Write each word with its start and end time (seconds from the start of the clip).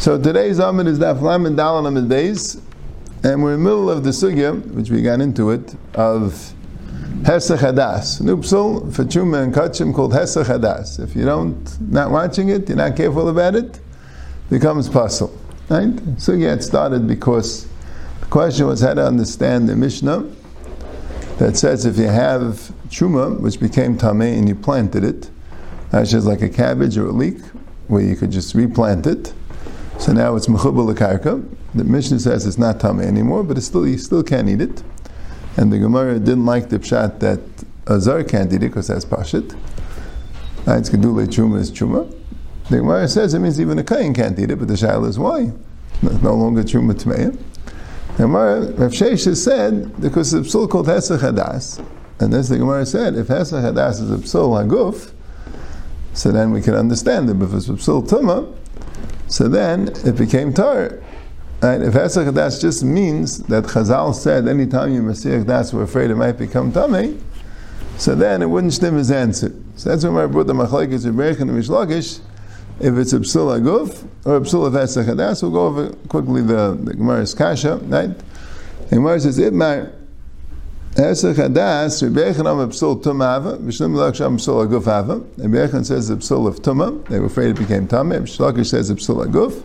So 0.00 0.20
today's 0.20 0.58
Amud 0.58 0.88
is 0.88 0.98
Daf 0.98 1.20
Lam 1.22 1.46
and 1.46 1.56
Dalan 1.56 1.86
Amud 1.86 2.08
Beis, 2.08 2.60
and 3.22 3.40
we're 3.40 3.54
in 3.54 3.62
the 3.62 3.70
middle 3.70 3.88
of 3.88 4.02
the 4.02 4.10
sugya, 4.10 4.60
which 4.72 4.90
we 4.90 5.00
got 5.02 5.20
into 5.20 5.50
it, 5.50 5.76
of 5.94 6.32
Hesach 7.22 7.58
Hadas. 7.58 8.20
Nupsul 8.20 8.92
for 8.92 9.04
Chuma 9.04 9.44
and 9.44 9.54
Kachim 9.54 9.94
called 9.94 10.12
Hesach 10.12 10.46
Hadas. 10.46 10.98
If 10.98 11.14
you 11.14 11.24
don't, 11.24 11.80
not 11.92 12.10
watching 12.10 12.48
it, 12.48 12.68
you're 12.68 12.76
not 12.76 12.96
careful 12.96 13.28
about 13.28 13.54
it, 13.54 13.76
it 13.76 13.80
becomes 14.50 14.88
puzzle. 14.88 15.32
Right? 15.68 15.94
Sugya 16.16 16.50
had 16.50 16.64
started 16.64 17.06
because 17.06 17.68
the 18.18 18.26
question 18.26 18.66
was 18.66 18.80
how 18.80 18.94
to 18.94 19.06
understand 19.06 19.68
the 19.68 19.76
Mishnah 19.76 20.24
that 21.40 21.56
says 21.56 21.84
if 21.84 21.98
you 21.98 22.06
have 22.06 22.72
Chuma, 22.88 23.38
which 23.40 23.58
became 23.58 23.98
Tameh, 23.98 24.38
and 24.38 24.48
you 24.48 24.54
planted 24.54 25.04
it, 25.04 25.30
that's 25.90 26.10
just 26.10 26.26
like 26.26 26.42
a 26.42 26.48
cabbage 26.48 26.96
or 26.96 27.06
a 27.06 27.12
leek, 27.12 27.42
where 27.88 28.02
you 28.02 28.14
could 28.14 28.30
just 28.30 28.54
replant 28.54 29.06
it 29.06 29.32
so 30.00 30.14
now 30.14 30.34
it's 30.34 30.46
mechubal 30.46 30.94
karka. 30.94 31.46
The 31.74 31.84
Mishnah 31.84 32.20
says 32.20 32.46
it's 32.46 32.56
not 32.56 32.80
tummy 32.80 33.04
anymore, 33.04 33.44
but 33.44 33.58
it's 33.58 33.66
still 33.66 33.86
you 33.86 33.98
still 33.98 34.22
can't 34.22 34.48
eat 34.48 34.62
it. 34.62 34.82
And 35.58 35.70
the 35.70 35.78
Gemara 35.78 36.18
didn't 36.18 36.46
like 36.46 36.70
the 36.70 36.78
pshat 36.78 37.20
that 37.20 37.40
Azar 37.86 38.24
can't 38.24 38.50
eat 38.50 38.62
it 38.62 38.68
because 38.68 38.86
that's 38.86 39.04
pashit. 39.04 39.52
Uh, 40.66 40.78
it's 40.78 40.88
gedule 40.88 41.26
chuma 41.26 41.58
is 41.58 41.70
chuma. 41.70 42.10
The 42.70 42.78
Gemara 42.78 43.08
says 43.08 43.34
it 43.34 43.40
means 43.40 43.60
even 43.60 43.78
a 43.78 43.84
kain 43.84 44.14
can't 44.14 44.38
eat 44.38 44.50
it, 44.50 44.56
but 44.56 44.68
the 44.68 44.74
shaila 44.74 45.06
is 45.06 45.18
why? 45.18 45.52
No 46.00 46.34
longer 46.34 46.62
chuma 46.62 46.94
tmeya. 46.94 47.38
The 48.20 48.26
Gemara, 48.26 48.60
Rav 48.72 48.92
Sheish 48.92 49.24
has 49.24 49.42
said 49.42 49.98
because 49.98 50.32
the 50.32 50.40
psul 50.40 50.68
called 50.68 50.88
hesach 50.88 51.20
hadas, 51.20 51.82
and 52.18 52.30
this 52.30 52.50
the 52.50 52.58
Gemara 52.58 52.84
said 52.84 53.14
if 53.14 53.28
hesach 53.28 53.62
hadas 53.62 54.02
is 54.02 54.10
a 54.10 54.18
psul 54.18 54.62
haguf, 54.62 55.12
so 56.12 56.30
then 56.30 56.50
we 56.50 56.60
can 56.60 56.74
understand 56.74 57.30
it. 57.30 57.38
But 57.38 57.46
if 57.46 57.54
it's 57.54 57.68
a 57.70 57.72
psul 57.72 58.54
so 59.26 59.48
then 59.48 59.88
it 60.04 60.18
became 60.18 60.52
tar. 60.52 61.00
Right? 61.62 61.80
If 61.80 61.94
Hesach 61.94 62.34
Das 62.34 62.60
just 62.60 62.84
means 62.84 63.38
that 63.44 63.64
Chazal 63.64 64.14
said 64.14 64.46
anytime 64.48 64.92
you 64.92 65.02
Messiah 65.02 65.42
Das 65.42 65.72
we're 65.72 65.84
afraid 65.84 66.10
it 66.10 66.16
might 66.16 66.32
become 66.32 66.72
tummy, 66.72 67.18
so 67.96 68.14
then 68.14 68.42
it 68.42 68.50
wouldn't 68.50 68.74
stem 68.74 68.96
his 68.96 69.10
answer. 69.10 69.50
So 69.76 69.88
that's 69.88 70.04
when 70.04 70.14
I 70.18 70.26
brought 70.26 70.46
the 70.46 70.52
Machlaikis 70.52 71.10
Rebbeich 71.10 71.40
and 71.40 71.50
Mishlakish. 71.52 72.20
If 72.80 72.96
it's 72.96 73.12
a 73.12 73.18
psul 73.18 73.60
aguf 73.60 74.08
or 74.24 74.36
a 74.36 74.40
psul 74.40 74.66
of 74.66 74.72
Hesach 74.72 75.42
we'll 75.42 75.50
go 75.50 75.66
over 75.66 75.90
quickly 76.08 76.40
the, 76.40 76.78
the 76.82 76.94
Gemara's 76.94 77.34
Kasha, 77.34 77.76
right? 77.76 78.10
The 78.88 78.96
Gemara 78.96 79.20
says, 79.20 79.38
Ibmar, 79.38 79.92
Hesach 80.94 81.34
Hadas, 81.34 82.02
Rebbe 82.02 82.20
Yechon 82.20 82.46
am 82.50 82.70
psul 82.70 83.02
tumava, 83.02 83.58
Vishlim 83.58 83.94
Lak 83.94 84.14
Sham 84.14 84.38
psul 84.38 84.66
aguf 84.66 84.86
hava. 84.86 85.18
Rebbe 85.36 85.68
Yechon 85.68 85.84
says 85.84 86.08
the 86.08 86.16
psul 86.16 86.48
of 86.48 86.62
tumah. 86.62 87.06
They 87.08 87.20
were 87.20 87.26
afraid 87.26 87.50
it 87.50 87.58
became 87.58 87.86
tameh. 87.86 88.22
Shlakish 88.22 88.70
says 88.70 88.88
the 88.88 88.94
psul 88.94 89.26
aguf. 89.26 89.62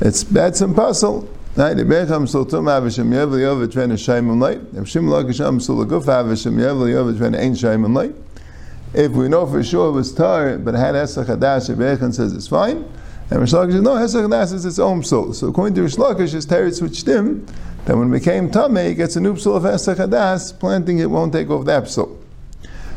It's 0.00 0.22
that's 0.22 0.60
impossible. 0.60 1.28
Right? 1.56 1.76
Rebbe 1.76 2.06
Yechon 2.06 2.22
psul 2.22 2.48
tumah 2.48 2.80
Vishim 2.82 3.10
Yev 3.10 3.32
Liyov 3.32 3.66
V'Tven 3.66 3.92
Shayim 3.94 4.40
Lay. 4.40 4.58
Vishlim 4.80 5.08
Lak 5.10 5.34
Sham 5.34 5.58
psul 5.58 5.84
aguf 5.84 6.06
hava 6.06 6.30
Vishim 6.30 6.54
Yev 6.54 6.78
Liyov 6.78 7.12
V'Tven 7.12 7.36
Ein 7.36 7.52
Shayim 7.54 7.94
Lay. 7.94 8.14
If 8.94 9.12
we 9.12 9.28
know 9.28 9.46
for 9.46 9.62
sure 9.62 9.90
it 9.90 9.92
was 9.92 10.14
tar, 10.14 10.58
but 10.58 10.74
had 10.74 10.94
Hesach 10.94 11.26
Hadas, 11.26 11.68
Rebbe 11.68 12.12
says 12.12 12.32
it's 12.32 12.48
fine. 12.48 12.90
And 13.30 13.40
Rish 13.40 13.52
Lakish 13.52 13.72
says, 13.72 13.82
no, 13.82 13.94
Hesach 13.94 14.26
Hadas 14.26 14.54
is 14.54 14.64
its 14.64 14.78
own 14.78 15.02
psul. 15.02 15.34
So 15.34 15.48
according 15.48 15.74
to 15.74 15.82
Rish 15.82 15.96
Lakish, 15.96 16.34
it's 16.34 16.46
teretz 16.46 16.80
which 16.80 17.04
dim, 17.04 17.44
that 17.84 17.96
when 17.96 18.08
it 18.08 18.18
became 18.18 18.50
Tameh, 18.50 18.90
it 18.90 18.94
gets 18.94 19.16
a 19.16 19.20
new 19.20 19.34
psul 19.34 19.56
of 19.56 19.64
Hesach 19.64 19.96
Hadas, 19.96 20.58
planting 20.58 20.98
it 20.98 21.10
won't 21.10 21.34
take 21.34 21.50
off 21.50 21.66
that 21.66 21.84
psul. 21.84 22.16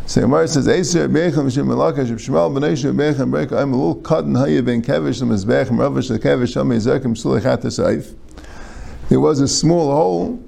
So 0.06 0.22
Gemara 0.22 0.47
says, 0.47 0.67
Eiser 0.67 1.09
Bechem 1.09 1.53
Shem 1.53 1.67
Melakash 1.67 2.08
Shmuel 2.08 2.52
B'nei 2.53 2.94
Bechem 2.94 3.30
Breka 3.30 3.62
I'm 3.62 3.73
a 3.73 3.75
little 3.75 3.95
cotton 3.95 4.36
haye 4.36 4.59
ben 4.62 4.81
kevish 4.81 5.22
lemizbechem 5.22 5.78
ravish 5.78 6.09
lekevish 6.09 6.59
am 6.59 6.69
yizerkim 6.69 7.16
sulechat 7.16 7.64
saif. 7.64 8.16
There 9.09 9.19
was 9.19 9.40
a 9.40 9.47
small 9.47 9.91
hole 9.91 10.44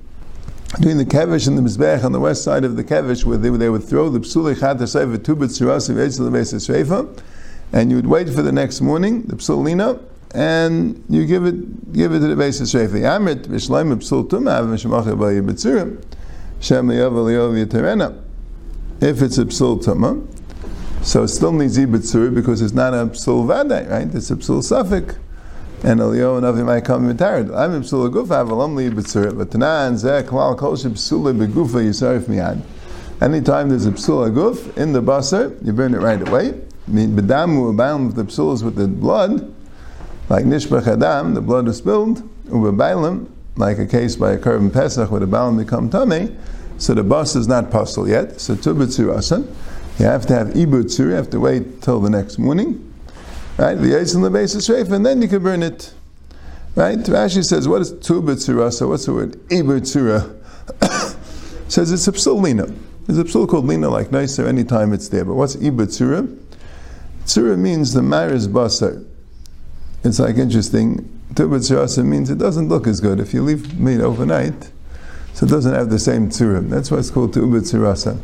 between 0.76 0.98
the 0.98 1.06
kevish 1.06 1.48
and 1.48 1.58
the 1.58 1.62
mizbech 1.62 2.04
on 2.04 2.12
the 2.12 2.20
west 2.20 2.44
side 2.44 2.64
of 2.64 2.76
the 2.76 2.84
kevish 2.84 3.24
where 3.26 3.38
they, 3.38 3.50
they 3.50 3.70
would 3.70 3.84
throw 3.84 4.10
the 4.10 4.20
b'tzuras 4.20 5.90
of 5.90 5.96
Eitzel 5.98 6.32
Beis 6.32 6.54
Shreifa, 6.54 7.24
and 7.72 7.90
you 7.90 7.96
would 7.96 8.08
wait 8.08 8.30
for 8.30 8.42
the 8.42 8.52
next 8.52 8.82
morning, 8.82 9.24
the 9.24 9.36
psulina, 9.36 10.00
and 10.34 11.04
you 11.10 11.26
give 11.26 11.46
it 11.46 11.94
give 11.94 12.12
it 12.12 12.20
to 12.20 12.28
the 12.28 12.36
basis 12.36 12.74
shrefa. 12.74 13.02
Amrit 13.02 13.46
v'shleim 13.46 13.94
psul 13.98 14.28
tumav 14.28 14.68
v'shemachah 14.68 15.16
b'yi 15.16 16.04
shem 16.60 16.88
liyav 16.88 17.12
liyav 17.12 17.66
yitarena. 17.66 18.20
If 19.00 19.22
it's 19.22 19.38
a 19.38 19.46
psul 19.46 19.84
tuma, 19.84 20.26
so 21.06 21.24
it 21.24 21.28
still 21.28 21.52
needs 21.52 21.78
ibetzur 21.78 22.34
because 22.34 22.62
it's 22.62 22.74
not 22.74 22.94
a 22.94 23.06
psul 23.08 23.46
vaday, 23.46 23.90
right? 23.90 24.14
It's 24.14 24.32
a 24.32 24.36
psul 24.36 24.62
suffik. 24.62 25.18
And 25.84 26.00
Elio 26.00 26.38
and 26.38 26.46
Avi 26.46 26.64
might 26.64 26.86
come 26.86 27.08
retired. 27.08 27.52
I'm 27.52 27.74
a 27.74 27.80
psul 27.82 28.10
gufa, 28.10 28.48
avalam 28.48 28.76
li. 28.76 28.90
But 28.90 29.06
tanan 29.06 29.94
zeh 29.94 30.24
klal 30.24 30.58
kol 30.58 30.78
she 30.78 30.88
psul 30.88 31.36
begufa 31.36 31.84
yisarif 31.84 32.22
miyad. 32.22 32.62
Anytime 33.22 33.70
there's 33.70 33.86
a 33.86 33.92
psul 33.92 34.34
guf 34.34 34.78
in 34.78 34.94
the 34.94 35.02
basar, 35.02 35.54
you 35.66 35.74
burn 35.74 35.94
it 35.94 36.00
right 36.00 36.26
away. 36.28 36.54
I 36.88 36.92
mean, 36.92 37.16
bedamu 37.16 37.76
bound 37.76 38.14
the 38.16 38.24
psuls 38.24 38.64
with 38.64 38.76
the 38.76 38.88
blood, 38.88 39.54
like 40.30 40.46
nishbach 40.46 40.88
adam, 40.88 41.34
the 41.34 41.42
blood 41.42 41.68
is 41.68 41.78
spilled, 41.78 42.22
ubebailim, 42.48 43.30
like 43.56 43.78
a 43.78 43.86
case 43.86 44.16
by 44.16 44.32
a 44.34 44.38
korban 44.38 44.72
pesach 44.72 45.12
where 45.12 45.20
the 45.20 45.28
balim 45.28 45.58
become 45.58 45.90
tummy, 45.90 46.36
so 46.78 46.94
the 46.94 47.04
bus 47.04 47.36
is 47.36 47.48
not 47.48 47.72
puzzle 47.72 48.08
yet. 48.08 48.42
So 48.42 48.56
tubitzur 48.56 49.48
you 50.00 50.06
have 50.06 50.26
to 50.26 50.34
have 50.34 50.48
ibutzur, 50.50 51.00
you 51.00 51.12
have 51.12 51.30
to 51.30 51.40
wait 51.40 51.82
till 51.82 52.00
the 52.00 52.10
next 52.10 52.38
morning, 52.38 52.93
right? 53.58 53.76
The 53.76 53.88
yaitz 53.88 54.16
and 54.16 54.24
the 54.24 54.30
basis 54.30 54.68
shreif, 54.68 54.92
and 54.92 55.06
then 55.06 55.22
you 55.22 55.28
can 55.28 55.44
burn 55.44 55.64
it, 55.64 55.94
right? 56.76 56.98
Rashi 56.98 57.44
says, 57.44 57.68
what 57.68 57.82
is 57.82 57.94
tubitzur 57.94 58.72
So 58.74 58.90
What's 58.90 59.06
the 59.06 59.14
word 59.14 59.34
ibutzura? 59.50 60.40
says 61.72 61.92
it's 61.92 62.08
a 62.08 62.12
psulina. 62.12 62.76
There's 63.06 63.20
a 63.20 63.24
psul 63.24 63.48
called 63.48 63.66
lina, 63.66 63.90
like 63.90 64.12
nicer 64.12 64.48
anytime 64.48 64.94
it's 64.94 65.10
there. 65.10 65.26
But 65.26 65.36
what's 65.36 65.56
ibutzura? 65.56 66.40
Tzura 67.26 67.58
means 67.58 67.94
the 67.94 68.02
maris 68.02 68.48
basar. 68.48 69.06
It's 70.04 70.20
like 70.20 70.38
interesting. 70.38 71.10
Tuba 71.36 71.58
Tubat 71.58 72.06
means 72.06 72.30
it 72.30 72.38
doesn't 72.38 72.70
look 72.70 72.86
as 72.86 73.02
good 73.02 73.20
if 73.20 73.34
you 73.34 73.42
leave 73.42 73.80
meat 73.80 74.02
overnight, 74.02 74.70
so 75.34 75.46
it 75.46 75.50
doesn't 75.50 75.74
have 75.74 75.90
the 75.90 75.98
same 75.98 76.30
tzura. 76.30 76.68
That's 76.70 76.92
why 76.92 77.00
it's 77.00 77.10
called 77.10 77.34
tubat 77.34 77.62
tzurasa. 77.62 78.20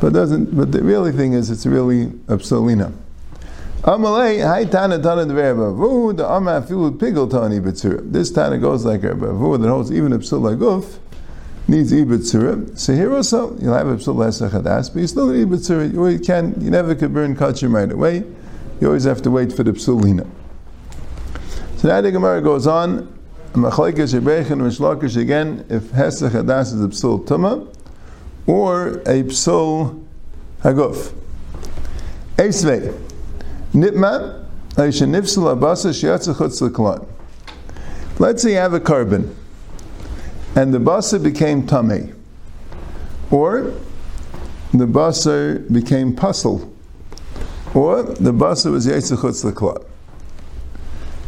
But 0.00 0.12
doesn't. 0.12 0.54
But 0.54 0.72
the 0.72 0.82
really 0.82 1.12
thing 1.12 1.32
is, 1.32 1.50
it's 1.50 1.64
really 1.64 2.06
absolina. 2.26 2.92
Amalei 3.84 4.42
hay 4.42 4.64
tana 4.64 4.98
tana 4.98 5.26
the 5.26 5.34
Vu 5.34 6.14
the 6.14 6.26
ama 6.26 6.62
filu 6.62 6.96
pigel 6.96 7.30
tani. 7.30 7.58
This 8.10 8.30
tana 8.30 8.56
goes 8.56 8.86
like 8.86 9.04
a 9.04 9.14
Vu 9.14 9.58
that 9.58 9.68
holds 9.68 9.92
even 9.92 10.14
a 10.14 10.18
psula 10.18 10.56
guf 10.56 10.96
needs 11.68 11.92
ibetzura. 11.92 12.78
So 12.78 12.94
here 12.94 13.14
also 13.14 13.54
you'll 13.58 13.74
have 13.74 13.86
a 13.88 13.96
psul 13.96 14.16
hadas, 14.16 14.90
but 14.90 15.00
you 15.00 15.06
still 15.06 15.26
need 15.26 15.46
ibetzura. 15.46 15.92
You 15.92 16.18
can 16.18 16.54
you 16.62 16.70
never 16.70 16.94
could 16.94 17.12
burn 17.12 17.36
kachim 17.36 17.74
right 17.74 17.92
away. 17.92 18.24
You 18.80 18.86
always 18.86 19.04
have 19.04 19.20
to 19.20 19.30
wait 19.30 19.52
for 19.52 19.64
the 19.64 19.72
psulina. 19.72 20.26
So 21.76 21.88
now 21.88 22.00
the 22.00 22.10
Gemara 22.10 22.40
goes 22.40 22.66
on. 22.66 23.06
Machlekes 23.52 24.18
Rebbeich 24.18 24.50
and 24.50 24.62
Mishlakish 24.62 25.20
again. 25.20 25.66
If 25.68 25.82
hesach 25.90 26.30
hadas 26.30 26.72
is 26.72 26.82
a 26.82 26.88
psul 26.88 27.22
tuma 27.26 27.68
or 28.46 28.92
a 29.00 29.24
psul 29.24 30.06
haguf. 30.62 31.12
Eisvei 32.38 32.98
nitma 33.74 34.40
Let's 34.76 34.96
say 38.42 38.50
you 38.50 38.56
have 38.56 38.74
a 38.74 38.80
korban 38.80 39.34
and 40.56 40.74
the 40.74 40.78
basar 40.78 41.22
became 41.22 41.66
tummy, 41.66 42.12
or 43.30 43.72
the 44.72 44.86
basar 44.86 45.72
became 45.72 46.14
puzzle, 46.14 46.72
or 47.72 48.02
the 48.02 48.32
basar 48.32 48.72
was 48.72 48.86
yetzuchutz 48.86 49.44
l'klot. 49.44 49.84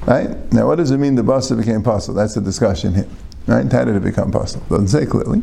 Right 0.06 0.52
now, 0.52 0.66
what 0.66 0.76
does 0.76 0.90
it 0.90 0.98
mean? 0.98 1.14
The 1.16 1.22
basar 1.22 1.56
became 1.56 1.82
puzzle. 1.82 2.14
That's 2.14 2.34
the 2.34 2.40
discussion 2.40 2.94
here. 2.94 3.08
Right? 3.46 3.70
How 3.70 3.84
did 3.84 3.96
it 3.96 4.02
become 4.02 4.32
puzzle? 4.32 4.60
Doesn't 4.68 4.88
say 4.88 5.06
clearly. 5.06 5.42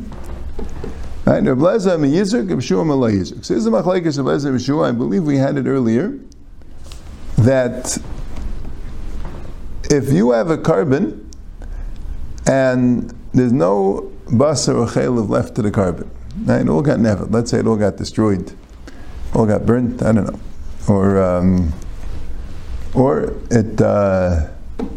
Right? 1.26 1.44
Rebleza 1.44 1.98
mi 1.98 2.12
yizruk, 2.12 2.50
Yeshua 2.50 2.86
malay 2.86 3.16
is 3.16 3.32
the 3.32 3.70
machlekes 3.70 4.18
of 4.18 4.26
Yeshua. 4.26 4.90
I 4.90 4.92
believe 4.92 5.24
we 5.24 5.38
had 5.38 5.58
it 5.58 5.68
earlier 5.68 6.20
that 7.44 7.98
if 9.90 10.12
you 10.12 10.32
have 10.32 10.50
a 10.50 10.58
korban 10.58 11.26
and 12.48 13.14
there's 13.34 13.52
no 13.52 14.12
basar 14.28 14.76
or 14.76 14.88
chaylev 14.88 15.30
left 15.30 15.56
to 15.56 15.62
the 15.62 15.72
korban. 15.72 16.08
Right? 16.46 16.62
It 16.62 16.70
all 16.70 16.82
got 16.82 17.00
never. 17.00 17.26
Let's 17.26 17.52
say 17.52 17.60
it 17.60 17.68
all 17.68 17.76
got 17.76 17.98
destroyed, 17.98 18.54
all 19.34 19.46
got 19.46 19.66
burnt. 19.66 20.02
I 20.02 20.12
don't 20.12 20.26
know, 20.26 20.40
or 20.88 21.22
um, 21.22 21.74
or 22.94 23.34
it. 23.52 23.80
Uh, 23.80 24.48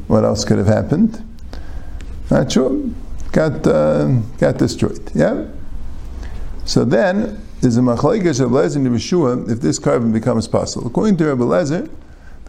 what 0.07 0.25
else 0.25 0.45
could 0.45 0.59
have 0.59 0.67
happened? 0.67 1.23
Not 2.31 2.51
sure. 2.51 2.91
Got 3.33 3.67
uh, 3.67 4.07
got 4.39 4.59
destroyed. 4.59 5.11
Yeah. 5.15 5.47
So 6.65 6.85
then 6.85 7.41
is 7.63 7.77
a 7.77 7.81
machlekes 7.81 8.41
of 8.41 8.51
Lezer 8.51 8.77
and 9.33 9.51
if 9.51 9.61
this 9.61 9.79
korban 9.79 10.13
becomes 10.13 10.49
possible. 10.49 10.87
According 10.87 11.17
to 11.19 11.27
Rabbi 11.27 11.43
Lezer, 11.43 11.91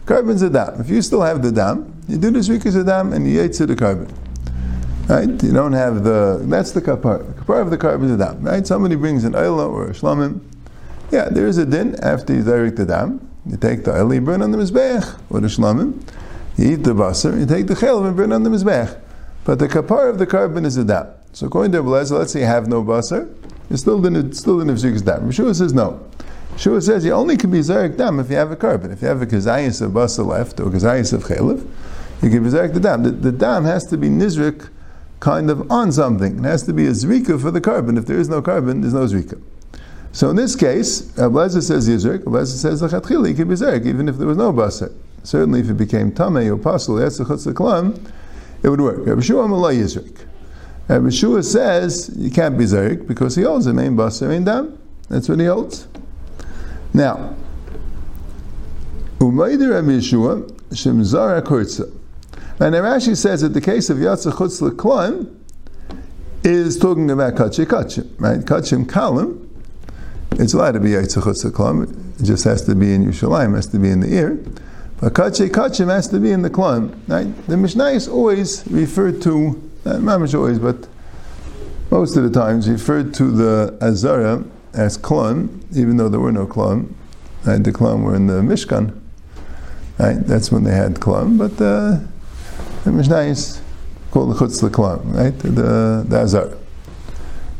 the 0.08 0.14
korban's 0.14 0.42
a 0.42 0.50
dam. 0.50 0.80
If 0.80 0.88
you 0.88 1.02
still 1.02 1.22
have 1.22 1.42
the 1.42 1.52
dam, 1.52 1.94
you 2.08 2.16
do 2.16 2.30
the 2.30 2.38
zrikas 2.38 2.80
a 2.80 2.84
dam 2.84 3.12
and 3.12 3.30
you 3.30 3.46
to 3.48 3.66
the 3.66 3.76
korban. 3.76 4.10
Right? 5.08 5.28
You 5.42 5.52
don't 5.52 5.72
have 5.72 6.04
the, 6.04 6.42
that's 6.44 6.72
the 6.72 6.80
kapar. 6.80 7.26
The 7.26 7.42
kapar 7.42 7.62
of 7.62 7.70
the 7.70 7.78
korban 7.78 8.04
is 8.04 8.12
a 8.12 8.16
dam. 8.16 8.42
Right? 8.42 8.66
Somebody 8.66 8.96
brings 8.96 9.24
an 9.24 9.32
oila 9.32 9.68
or 9.68 9.88
a 9.88 9.92
shlamim. 9.92 10.40
Yeah, 11.10 11.28
there 11.30 11.46
is 11.46 11.58
a 11.58 11.64
din 11.64 11.96
after 12.02 12.34
you 12.34 12.42
direct 12.42 12.76
the 12.76 12.86
dam. 12.86 13.26
You 13.46 13.56
take 13.56 13.84
the 13.84 13.92
oil, 13.92 14.12
you 14.12 14.20
burn 14.20 14.42
on 14.42 14.50
the 14.50 14.58
mizbeach 14.58 15.18
or 15.30 15.40
the 15.40 15.48
shlamim. 15.48 16.02
You 16.56 16.72
eat 16.72 16.84
the 16.84 16.94
basar, 16.94 17.38
you 17.38 17.46
take 17.46 17.66
the 17.66 17.76
chel 17.76 18.04
and 18.04 18.16
burn 18.16 18.32
on 18.32 18.42
the 18.42 18.50
mizbeach. 18.50 18.98
But 19.44 19.58
the 19.58 19.68
kapar 19.68 20.10
of 20.10 20.18
the 20.18 20.26
korban 20.26 20.66
is 20.66 20.76
a 20.76 20.84
dam. 20.84 21.06
So 21.32 21.46
according 21.46 21.72
to 21.72 21.82
Rabbi 21.82 22.14
let's 22.14 22.32
say 22.32 22.40
you 22.40 22.46
have 22.46 22.66
no 22.66 22.82
basar, 22.82 23.34
you 23.70 23.76
still 23.76 24.00
didn't 24.00 24.34
still 24.34 24.58
didn't 24.58 24.80
have 24.80 25.04
dam. 25.04 25.28
Yeshua 25.30 25.54
says 25.54 25.72
no. 25.72 26.04
Yeshua 26.58 26.82
says 26.82 27.04
you 27.04 27.12
only 27.12 27.36
can 27.36 27.52
be 27.52 27.60
zarek 27.60 27.96
dam 27.96 28.18
if 28.18 28.30
you 28.30 28.36
have 28.36 28.50
a 28.50 28.56
korban. 28.56 28.92
If 28.92 29.00
you 29.00 29.06
have 29.06 29.22
a 29.22 29.26
kazayis 29.26 29.80
of 29.80 29.92
basar 29.92 30.26
left 30.26 30.58
or 30.58 30.64
kazayis 30.64 31.12
of 31.12 31.22
chelev, 31.22 31.64
you 32.20 32.30
can 32.30 32.42
be 32.42 32.50
zarek 32.50 32.74
the 32.74 32.80
dam. 32.80 33.04
The, 33.04 33.10
the 33.12 33.30
dam 33.30 33.64
has 33.64 33.86
to 33.86 33.96
be 33.96 34.08
nizrik 34.08 34.68
kind 35.20 35.50
of 35.50 35.70
on 35.70 35.92
something. 35.92 36.38
It 36.40 36.44
has 36.44 36.64
to 36.64 36.72
be 36.72 36.86
a 36.86 36.90
zrika 36.90 37.40
for 37.40 37.52
the 37.52 37.60
korban. 37.60 37.96
If 37.96 38.06
there 38.06 38.18
is 38.18 38.28
no 38.28 38.42
korban, 38.42 38.80
there's 38.80 38.94
no 38.94 39.06
zrika. 39.06 39.40
So 40.10 40.30
in 40.30 40.36
this 40.36 40.56
case, 40.56 41.02
Ablaza 41.12 41.62
says 41.62 41.88
Yizrik, 41.88 42.24
Ablaza 42.24 42.56
says 42.56 42.82
Lachatchili, 42.82 43.28
he 43.28 43.34
can 43.34 43.48
be 43.48 43.54
Zerek, 43.54 43.86
even 43.86 44.08
if 44.08 44.16
there 44.16 44.26
was 44.26 44.38
no 44.38 44.52
Basar. 44.52 44.92
Certainly 45.22 45.60
if 45.60 45.70
it 45.70 45.74
became 45.74 46.10
Tameh 46.10 46.50
or 46.50 46.56
Pasul, 46.56 46.98
that's 46.98 47.18
the 47.18 47.24
chutzliklam. 47.24 48.10
it 48.62 48.68
would 48.68 48.80
work. 48.80 49.06
Rabbi 49.06 49.20
Shua 49.20 49.46
Malay 49.46 49.76
Yizrik. 49.76 50.26
Rabbi 50.88 51.10
Shua 51.10 51.42
says 51.42 52.10
you 52.16 52.30
can't 52.30 52.56
be 52.58 52.64
Zerek 52.64 53.06
because 53.06 53.36
he 53.36 53.42
holds 53.42 53.66
the 53.66 53.74
main 53.74 53.96
Basar 53.96 54.34
in 54.34 54.44
Dam. 54.44 54.78
That's 55.08 55.28
what 55.28 55.38
he 55.38 55.46
holds. 55.46 55.86
Now, 56.94 57.34
Umaydir 59.18 59.82
Yeshua, 59.82 60.50
Shemzara 60.70 61.42
Kurtza. 61.42 61.92
And 62.60 62.74
Rashi 62.74 63.16
says 63.16 63.42
that 63.42 63.50
the 63.50 63.60
case 63.60 63.90
of 63.90 63.98
Yatsa 63.98 64.32
Chutz 64.32 64.60
Leklan 64.60 65.34
is 66.44 66.78
talking 66.78 67.10
about 67.10 67.34
Kachim 67.34 67.66
Kachim, 67.66 68.08
right? 68.18 68.40
Kachim 68.40 68.84
Kalim 68.86 69.48
it's 70.32 70.54
allowed 70.54 70.72
to 70.72 70.80
be 70.80 70.90
Yitzchak 70.90 71.50
Klam. 71.52 72.20
It 72.20 72.24
just 72.24 72.44
has 72.44 72.64
to 72.66 72.74
be 72.74 72.92
in 72.92 73.04
Yerushalayim, 73.04 73.54
has 73.56 73.66
to 73.68 73.78
be 73.78 73.90
in 73.90 74.00
the 74.00 74.14
ear. 74.14 74.38
But 75.00 75.14
Kache 75.14 75.50
Kachim 75.50 75.88
has 75.88 76.08
to 76.08 76.20
be 76.20 76.30
in 76.30 76.42
the 76.42 76.50
Klam. 76.50 76.94
Right? 77.08 77.46
The 77.48 77.56
Mishnah 77.56 77.88
is 77.88 78.06
always 78.06 78.64
referred 78.68 79.20
to, 79.22 79.70
not 79.84 80.20
much 80.20 80.34
always, 80.34 80.60
but 80.60 80.86
most 81.90 82.16
of 82.16 82.22
the 82.22 82.30
times 82.30 82.68
referred 82.68 83.14
to 83.14 83.30
the 83.30 83.76
Azara 83.80 84.44
as 84.74 84.96
Klam, 84.98 85.64
even 85.74 85.96
though 85.96 86.08
there 86.08 86.20
were 86.20 86.32
no 86.32 86.46
Klam. 86.46 86.94
Right? 87.44 87.62
The 87.62 87.72
Klam 87.72 88.02
were 88.02 88.14
in 88.14 88.26
the 88.26 88.40
Mishkan. 88.40 88.98
Right? 89.98 90.18
That's 90.26 90.52
when 90.52 90.64
they 90.64 90.74
had 90.74 90.94
Klam. 91.00 91.38
But 91.38 91.52
uh, 91.60 91.98
the 92.84 92.92
Mishnah 92.92 93.18
is 93.18 93.60
called 94.10 94.30
the 94.30 94.34
Chutz 94.34 94.60
Klam, 94.70 95.12
right? 95.12 95.38
The, 95.38 96.04
the 96.06 96.20
Azara. 96.20 96.56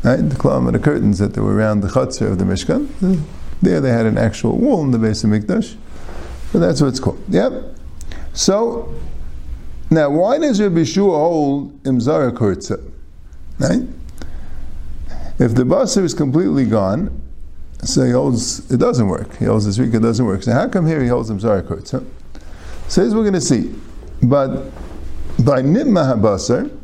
Right? 0.03 0.17
The 0.17 0.37
klam 0.37 0.67
of 0.67 0.73
the 0.73 0.79
curtains 0.79 1.19
that 1.19 1.37
were 1.37 1.55
around 1.55 1.81
the 1.81 1.89
chutzner 1.89 2.31
of 2.31 2.39
the 2.39 2.45
Mishkan. 2.45 2.89
There 3.61 3.81
they 3.81 3.91
had 3.91 4.07
an 4.07 4.17
actual 4.17 4.57
wall 4.57 4.85
in 4.85 4.93
the 4.93 4.99
base 4.99 5.25
of 5.25 5.31
Mikdash. 5.31 5.75
But 6.53 6.61
that's 6.61 6.81
what 6.81 6.89
it's 6.89 7.01
called. 7.01 7.21
Yep. 7.29 7.75
So, 8.33 8.95
now 9.91 10.11
why 10.11 10.39
does 10.39 10.61
Rabbi 10.61 10.85
Shua 10.85 11.19
hold 11.19 11.83
Imzara 11.83 12.31
Kurtza? 12.31 12.81
Right? 13.59 13.83
If 15.39 15.55
the 15.55 15.63
basar 15.63 16.03
is 16.03 16.15
completely 16.15 16.65
gone, 16.65 17.23
so 17.85 18.05
he 18.05 18.11
holds, 18.11 18.71
it 18.73 18.79
doesn't 18.79 19.07
work. 19.07 19.37
He 19.37 19.45
holds 19.45 19.77
the 19.77 19.83
Rika 19.83 20.01
doesn't 20.01 20.25
work. 20.25 20.43
So 20.43 20.53
how 20.53 20.69
come 20.69 20.87
here 20.87 21.01
he 21.01 21.09
holds 21.09 21.31
Imzara 21.31 21.63
Kurtza? 21.63 22.05
So 22.89 23.03
here's 23.03 23.15
what 23.15 23.21
we're 23.21 23.31
going 23.31 23.35
to 23.35 23.41
see. 23.41 23.75
But 24.23 24.71
by 25.45 25.63
Nitma 25.63 26.17
HaBasar, 26.17 26.77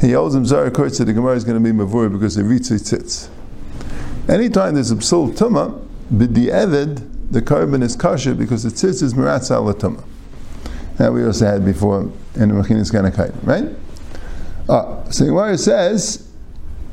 he 0.00 0.12
holds 0.12 0.34
him 0.34 0.44
Zara 0.44 0.70
Kurtz 0.70 0.98
the 0.98 1.12
Gemara 1.12 1.36
is 1.36 1.44
going 1.44 1.62
to 1.62 1.72
be 1.72 1.76
Mavur 1.76 2.10
because 2.10 2.36
it 2.36 2.42
reads 2.42 2.70
tzitz. 2.70 3.28
Anytime 4.28 4.74
there's 4.74 4.90
a 4.90 4.96
psul 4.96 5.32
tuma, 5.32 5.86
b'di'evid, 6.12 7.30
the 7.30 7.40
korban 7.40 7.82
is 7.82 7.94
kosher 7.94 8.34
because 8.34 8.64
the 8.64 8.70
tzitz 8.70 9.02
is 9.02 9.14
meratz 9.14 9.50
al 9.50 9.72
tuma. 9.74 10.02
That 10.96 11.12
we 11.12 11.24
also 11.24 11.46
had 11.46 11.64
before 11.64 12.00
in 12.34 12.48
the 12.48 12.54
Mechinis 12.54 12.90
Ganakait, 12.90 13.34
right? 13.44 13.68
Ah, 14.68 15.04
so 15.10 15.24
Gemara 15.26 15.56
says, 15.58 16.31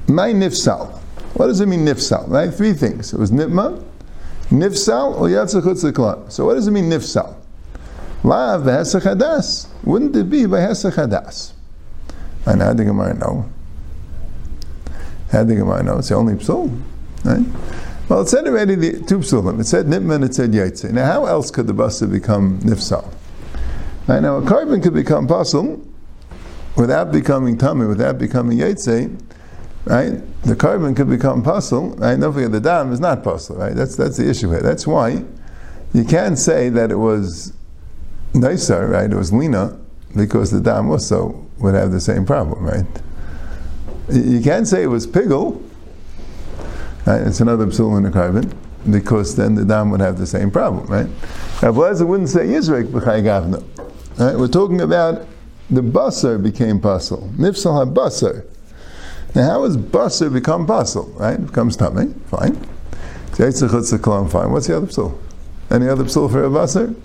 my 0.09 0.31
nifsal. 0.31 0.91
What 1.35 1.47
does 1.47 1.61
it 1.61 1.67
mean 1.67 1.85
nifsal? 1.85 2.27
Right? 2.27 2.53
Three 2.53 2.73
things. 2.73 3.13
It 3.13 3.19
was 3.19 3.31
nitma, 3.31 3.83
nifsal, 4.50 5.19
or 5.19 5.27
yatzachutz 5.27 6.31
So 6.31 6.45
what 6.45 6.56
does 6.56 6.67
it 6.67 6.71
mean 6.71 6.89
nifsal? 6.89 7.35
Lav 8.23 8.63
hadas. 8.63 9.67
Wouldn't 9.83 10.15
it 10.15 10.29
be 10.29 10.45
by 10.45 10.59
hadas? 10.59 11.53
And 12.45 12.61
how 12.61 12.69
did 12.69 12.77
the 12.77 12.85
Gemara 12.85 13.13
know? 13.13 13.50
How 15.31 15.39
did 15.39 15.50
the 15.50 15.56
Gemara 15.56 15.83
know? 15.83 16.00
It's 16.00 16.09
the 16.09 16.15
only 16.15 16.33
psul, 16.33 16.81
right? 17.23 17.45
Well, 18.09 18.21
it 18.21 18.27
said 18.27 18.47
already 18.47 18.73
the 18.75 18.94
two 19.03 19.19
psulim. 19.19 19.59
It 19.59 19.65
said 19.65 19.85
nitma 19.85 20.15
and 20.15 20.23
it 20.23 20.33
said 20.33 20.51
yaitse. 20.51 20.91
Now, 20.91 21.06
how 21.06 21.25
else 21.25 21.51
could 21.51 21.67
the 21.67 21.73
basa 21.73 22.09
become 22.11 22.59
nifsal? 22.61 23.07
Right, 24.07 24.21
now, 24.21 24.38
a 24.38 24.41
korban 24.41 24.81
could 24.81 24.95
become 24.95 25.27
pasul 25.27 25.85
without 26.75 27.11
becoming 27.11 27.57
tummy, 27.57 27.85
without 27.85 28.17
becoming 28.17 28.57
yaitse. 28.57 29.15
Right, 29.89 30.21
the 30.44 30.56
korban 30.56 30.95
could 30.95 31.09
become 31.09 31.41
pasul. 31.41 31.97
Right, 31.97 32.19
don't 32.19 32.31
forget 32.31 32.51
the 32.51 32.59
dam 32.59 32.94
is 32.94 33.00
not 33.00 33.24
pasul. 33.24 33.57
Right, 33.57 33.74
that's 33.74 33.95
that's 33.95 34.18
the 34.18 34.30
issue 34.30 34.51
here. 34.51 34.62
That's 34.62 34.86
why 34.86 35.24
you 35.94 36.03
can't 36.03 36.38
say 36.38 36.69
that 36.69 36.91
it 36.91 36.97
was 36.97 37.53
nicer. 38.36 38.88
Right, 38.88 39.12
it 39.12 39.15
was 39.15 39.33
lina 39.33 39.80
because 40.15 40.51
the 40.51 40.59
dam 40.62 40.91
also 40.91 41.44
would 41.57 41.74
have 41.74 41.91
the 41.91 42.00
same 42.00 42.24
problem, 42.24 42.63
right? 42.63 42.86
You 44.09 44.41
can't 44.41 44.68
say 44.68 44.83
it 44.83 44.88
was 44.88 45.07
pigul. 45.07 45.59
Right? 47.07 47.21
It's 47.21 47.39
another 47.39 47.65
psul 47.65 47.97
in 47.97 48.03
the 48.03 48.12
korban 48.12 48.53
because 48.92 49.35
then 49.35 49.56
the 49.56 49.65
dam 49.65 49.89
would 49.89 50.01
have 50.01 50.19
the 50.19 50.27
same 50.27 50.51
problem, 50.51 50.85
right? 50.85 51.07
Ablaza 51.62 52.06
wouldn't 52.06 52.30
say 52.30 52.45
Yisrek 52.45 52.89
b'chay 52.89 53.24
gavna. 53.24 53.63
Right? 54.19 54.38
We're 54.38 54.47
talking 54.50 54.81
about 54.81 55.25
the 55.71 55.81
basar 55.81 56.42
became 56.42 56.80
pasul. 56.80 57.27
Nifsal 57.31 57.80
had 57.80 57.95
basar. 57.95 58.45
Now, 59.35 59.49
how 59.49 59.63
does 59.63 59.77
basar 59.77 60.33
become 60.33 60.65
pasul? 60.65 61.07
Right? 61.19 61.35
It 61.35 61.45
becomes 61.47 61.77
tummy. 61.77 62.13
Fine. 62.27 62.55
Fine. 64.29 64.51
What's 64.51 64.67
the 64.67 64.77
other 64.77 64.87
psul? 64.87 65.17
Any 65.71 65.87
other 65.87 66.03
psul 66.03 66.31
for 66.31 66.43
a 66.43 66.49
basar? 66.49 66.95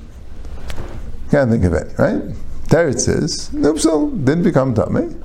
Can't 1.30 1.50
think 1.50 1.64
of 1.64 1.74
any, 1.74 1.90
right? 1.98 2.22
Teretz 2.68 3.00
says, 3.00 3.50
Nipsal 3.50 4.24
didn't 4.24 4.44
become 4.44 4.74
Tame. 4.74 5.22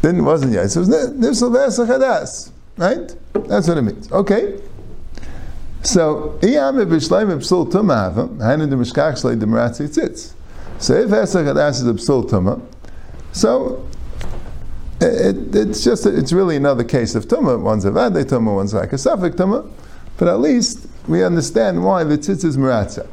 Then 0.00 0.24
wasn't 0.24 0.52
yet. 0.52 0.70
So 0.70 0.80
it 0.80 0.88
was 0.88 1.10
Nipsal 1.10 1.50
Ve'asachadas. 1.50 2.50
Right? 2.76 3.14
That's 3.48 3.68
what 3.68 3.78
it 3.78 3.82
means. 3.82 4.10
Okay. 4.10 4.58
So. 5.82 6.38
So 6.40 6.48
if 10.94 11.10
Esachadas 11.10 11.70
is 11.70 11.86
a 11.86 11.94
Psul 11.94 12.28
Tuma, 12.28 12.60
so 13.32 13.86
it, 15.02 15.54
it's 15.54 15.84
just 15.84 16.06
it's 16.06 16.32
really 16.32 16.56
another 16.56 16.84
case 16.84 17.14
of 17.14 17.26
Tuma. 17.26 17.60
One's 17.60 17.84
a 17.84 17.90
Vade 17.90 18.26
Tuma, 18.26 18.54
one's 18.54 18.74
like 18.74 18.92
a 18.92 18.98
Suffolk 18.98 19.34
Tuma. 19.34 19.70
But 20.16 20.28
at 20.28 20.40
least 20.40 20.86
we 21.08 21.24
understand 21.24 21.84
why 21.84 22.04
the 22.04 22.16
Tzitz 22.18 22.44
is 22.44 22.56
Hurtza, 22.56 23.06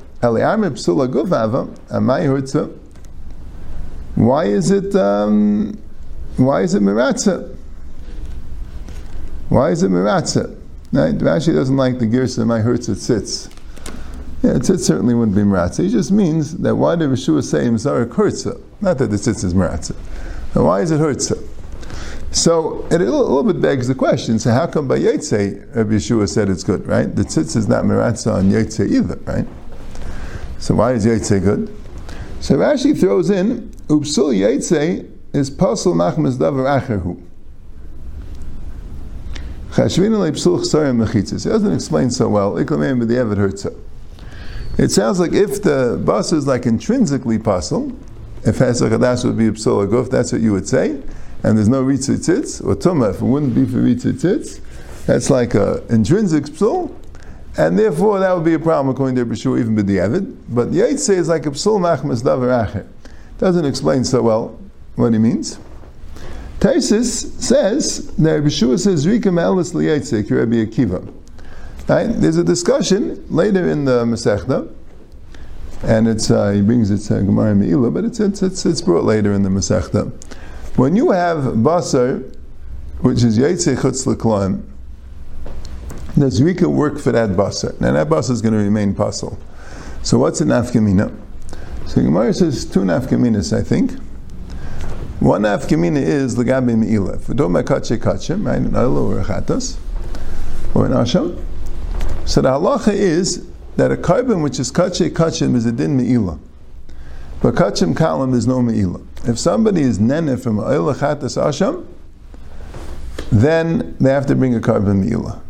why 4.15 4.43
is 4.45 4.71
it 4.71 4.95
um, 4.95 5.77
why 6.35 6.61
is 6.61 6.73
it 6.73 6.81
miratza? 6.81 7.55
Why 9.47 9.71
is 9.71 9.81
it 9.83 9.91
miratza? 9.91 10.57
Right? 10.91 11.17
Rashi 11.17 11.53
doesn't 11.53 11.77
like 11.77 11.99
the 11.99 12.05
girsa 12.05 12.45
my 12.45 12.59
hurts 12.59 12.89
it 12.89 12.97
sits. 12.97 13.49
Yeah, 14.43 14.55
it 14.55 14.65
sits 14.65 14.85
certainly 14.85 15.13
wouldn't 15.13 15.37
be 15.37 15.43
miratza. 15.43 15.85
It 15.85 15.89
just 15.89 16.11
means 16.11 16.57
that 16.57 16.75
why 16.75 16.95
did 16.95 17.09
Yeshua 17.09 17.43
say 17.43 17.67
Mizara 17.67 18.05
hurtza? 18.05 18.61
Not 18.81 18.97
that 18.97 19.07
the 19.07 19.17
sits 19.17 19.43
is 19.43 19.53
miratza. 19.53 19.95
Now 20.53 20.65
why 20.65 20.81
is 20.81 20.91
it 20.91 20.99
hurtza? 20.99 21.48
So 22.31 22.85
it 22.91 22.95
a 22.95 22.99
little, 22.99 23.21
a 23.21 23.33
little, 23.33 23.53
bit 23.53 23.61
begs 23.61 23.87
the 23.87 23.95
question. 23.95 24.37
So 24.37 24.51
how 24.51 24.67
come 24.67 24.87
by 24.87 24.99
Yetze 24.99 25.75
Rabbi 25.75 25.93
Yeshua 25.93 26.29
said 26.29 26.49
it's 26.49 26.63
good, 26.63 26.85
right? 26.85 27.13
The 27.15 27.23
tzitz 27.23 27.55
is 27.55 27.67
not 27.67 27.85
miratza 27.85 28.33
on 28.33 28.51
Yetze 28.51 28.89
either, 28.89 29.15
right? 29.25 29.47
So 30.59 30.75
why 30.75 30.93
is 30.93 31.05
Yetze 31.05 31.43
good? 31.43 31.75
So 32.39 32.55
Rashi 32.55 32.97
throws 32.97 33.29
in 33.29 33.69
Upsul 33.87 34.37
Yaitse 34.37 35.09
is 35.33 35.49
Pasal 35.49 35.95
Machmas 35.95 36.37
Davar 36.37 36.81
Acherhu. 36.81 37.25
It 39.71 41.43
doesn't 41.43 41.73
explain 41.73 42.09
so 42.09 42.27
well. 42.27 42.57
It 42.57 42.67
sounds 44.91 45.19
like 45.19 45.33
if 45.33 45.61
the 45.61 46.01
bus 46.03 46.33
is 46.33 46.47
like 46.47 46.65
intrinsically 46.65 47.37
pasul, 47.37 47.95
if 48.45 48.57
Hesach 48.57 49.23
would 49.23 49.37
be 49.37 49.51
Psul 49.51 49.87
Aguf, 49.87 50.09
that's 50.09 50.31
what 50.31 50.41
you 50.41 50.53
would 50.53 50.67
say, 50.67 50.99
and 51.43 51.57
there's 51.57 51.69
no 51.69 51.83
Ritzitzitz, 51.83 52.65
or 52.65 52.75
Tumah, 52.75 53.11
if 53.11 53.21
it 53.21 53.25
wouldn't 53.25 53.55
be 53.55 53.65
for 53.65 53.77
Ritzitzitz, 53.77 54.59
That's 55.05 55.29
like 55.29 55.53
an 55.55 55.81
intrinsic 55.89 56.45
psul, 56.45 56.93
and 57.57 57.79
therefore 57.79 58.19
that 58.19 58.33
would 58.33 58.45
be 58.45 58.53
a 58.53 58.59
problem 58.59 58.93
according 58.93 59.15
to 59.15 59.25
Bishur, 59.25 59.59
even 59.59 59.75
b'di'avid. 59.75 60.35
But 60.49 60.69
Yaitse 60.69 61.09
is 61.09 61.27
like 61.27 61.45
a 61.45 61.51
psul 61.51 61.79
machmas 61.79 62.21
davar 62.21 62.67
acher. 62.67 62.87
Doesn't 63.37 63.65
explain 63.65 64.03
so 64.03 64.21
well 64.21 64.59
what 64.95 65.13
he 65.13 65.19
means. 65.19 65.59
Taisis 66.59 67.41
says 67.41 68.07
that 68.17 68.43
Bishur 68.43 68.77
says 68.77 69.07
Rika 69.07 69.29
Ma'elis 69.29 69.73
liyaitse, 69.73 70.29
Rabbi 70.29 70.65
Akiva. 70.65 71.13
Right? 71.87 72.07
There's 72.07 72.37
a 72.37 72.43
discussion 72.43 73.25
later 73.29 73.67
in 73.67 73.85
the 73.85 74.03
Masechta, 74.03 74.71
and 75.83 76.07
it's 76.07 76.29
uh, 76.29 76.51
he 76.51 76.61
brings 76.61 76.91
it 76.91 76.99
to 77.07 77.23
Gemara 77.23 77.55
Meila, 77.55 77.93
but 77.93 78.03
it's, 78.03 78.19
it's, 78.19 78.43
it's, 78.43 78.65
it's 78.65 78.81
brought 78.81 79.05
later 79.05 79.33
in 79.33 79.43
the 79.43 79.49
Masechta. 79.49 80.11
When 80.79 80.95
you 80.95 81.11
have 81.11 81.55
basar, 81.55 82.33
which 83.01 83.21
is 83.21 83.37
Yaitse 83.37 83.75
Chutz 83.75 84.05
L'Klaim, 84.07 84.63
does 86.17 86.41
Rika 86.41 86.69
work 86.69 86.97
for 86.97 87.11
that 87.11 87.31
basar? 87.31 87.77
Now 87.81 87.91
that 87.91 88.07
basar 88.07 88.31
is 88.31 88.41
going 88.41 88.53
to 88.53 88.59
remain 88.59 88.95
puzzle. 88.95 89.37
So 90.03 90.17
what's 90.17 90.39
an 90.39 90.47
nafkamina? 90.47 91.13
So 91.85 92.01
Gemara 92.01 92.33
says 92.33 92.63
two 92.63 92.79
nafkaminas, 92.79 93.51
I 93.51 93.61
think. 93.61 93.91
One 95.19 95.41
nafkamina 95.41 96.01
is 96.01 96.37
Lagabi 96.37 96.81
Meila. 96.81 97.15
If 97.17 97.27
we're 97.27 97.35
talking 97.35 97.57
about 97.57 97.65
Kache 97.65 97.99
Kachim, 97.99 98.47
right, 98.47 98.55
in 98.55 98.73
Alo 98.73 99.11
or 99.11 99.21
Chatas, 99.25 99.77
or 100.73 100.85
in 100.85 100.93
Asham, 100.93 101.43
so 102.25 102.39
the 102.39 102.51
halacha 102.51 102.93
is 102.93 103.45
that 103.75 103.91
a 103.91 103.97
korban 103.97 104.41
which 104.41 104.59
is 104.61 104.71
kache 104.71 105.11
kachim 105.11 105.55
is 105.55 105.65
a 105.65 105.73
din 105.73 105.97
me'ila. 105.97 106.39
But 107.41 107.55
kachim 107.55 107.95
kalam 107.95 108.33
is 108.33 108.47
no 108.47 108.61
me'ila. 108.61 109.01
If 109.25 109.37
somebody 109.37 109.81
is 109.81 109.99
nene 109.99 110.37
from 110.37 110.59
oil 110.59 110.93
chatas 110.93 111.41
asham, 111.41 111.85
then 113.31 113.95
they 113.99 114.11
have 114.11 114.25
to 114.27 114.35
bring 114.35 114.55
a 114.55 114.59
korban 114.59 115.03
me'ila. 115.03 115.41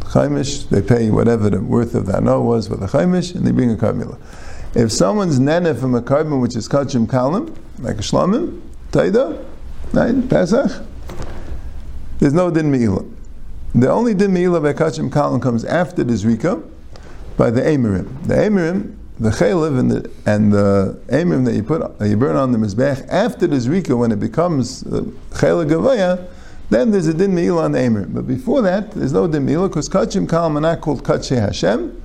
Chaimish, 0.00 0.68
they 0.70 0.80
pay 0.80 1.10
whatever 1.10 1.50
the 1.50 1.60
worth 1.60 1.94
of 1.94 2.06
that 2.06 2.22
no 2.22 2.40
was 2.40 2.68
for 2.68 2.76
the 2.76 2.86
chaimish, 2.86 3.34
and 3.34 3.46
they 3.46 3.50
bring 3.50 3.72
a 3.72 3.76
korban. 3.76 4.18
If 4.74 4.92
someone's 4.92 5.40
nene 5.40 5.74
from 5.74 5.94
a 5.94 6.02
korban 6.02 6.40
which 6.40 6.56
is 6.56 6.68
kachim 6.68 7.06
kalam, 7.06 7.56
like 7.78 7.96
a 7.96 8.02
shlamim, 8.02 8.60
taida, 8.92 9.44
right, 9.92 10.28
Pesach, 10.28 10.84
there's 12.18 12.32
no 12.32 12.50
din 12.50 12.70
me'ila. 12.70 13.04
The 13.74 13.90
only 13.90 14.14
din 14.14 14.32
me'ila 14.32 14.60
bekachim 14.60 15.10
kalam 15.10 15.42
comes 15.42 15.64
after 15.64 16.04
the 16.04 16.14
zrika 16.14 16.62
by 17.36 17.50
the 17.50 17.60
emirim. 17.60 18.26
The 18.26 18.34
emirim, 18.34 18.96
the 19.20 19.30
chaylev 19.30 19.78
and 19.78 19.90
the 19.90 20.10
and 20.26 20.52
the 20.52 20.98
that 21.08 21.54
you 21.54 21.62
put 21.62 21.82
you 22.06 22.16
burn 22.16 22.36
on 22.36 22.52
the 22.52 22.58
mizbech 22.58 23.08
after 23.08 23.46
the 23.46 23.56
zrika 23.56 23.96
when 23.96 24.12
it 24.12 24.20
becomes 24.20 24.84
uh, 24.86 25.00
chaylev 25.30 25.68
gavaya, 25.68 26.28
then 26.70 26.90
there's 26.90 27.06
a 27.06 27.14
din 27.14 27.34
me'ila 27.34 27.64
on 27.64 27.72
the 27.72 27.78
emirim. 27.78 28.14
But 28.14 28.26
before 28.26 28.62
that, 28.62 28.92
there's 28.92 29.12
no 29.12 29.26
din 29.26 29.44
me'ila 29.44 29.68
because 29.68 29.88
kachim 29.88 30.26
kalam 30.26 30.56
are 30.56 30.60
not 30.60 30.80
called 30.80 31.02
kache 31.04 31.38
Hashem, 31.38 32.00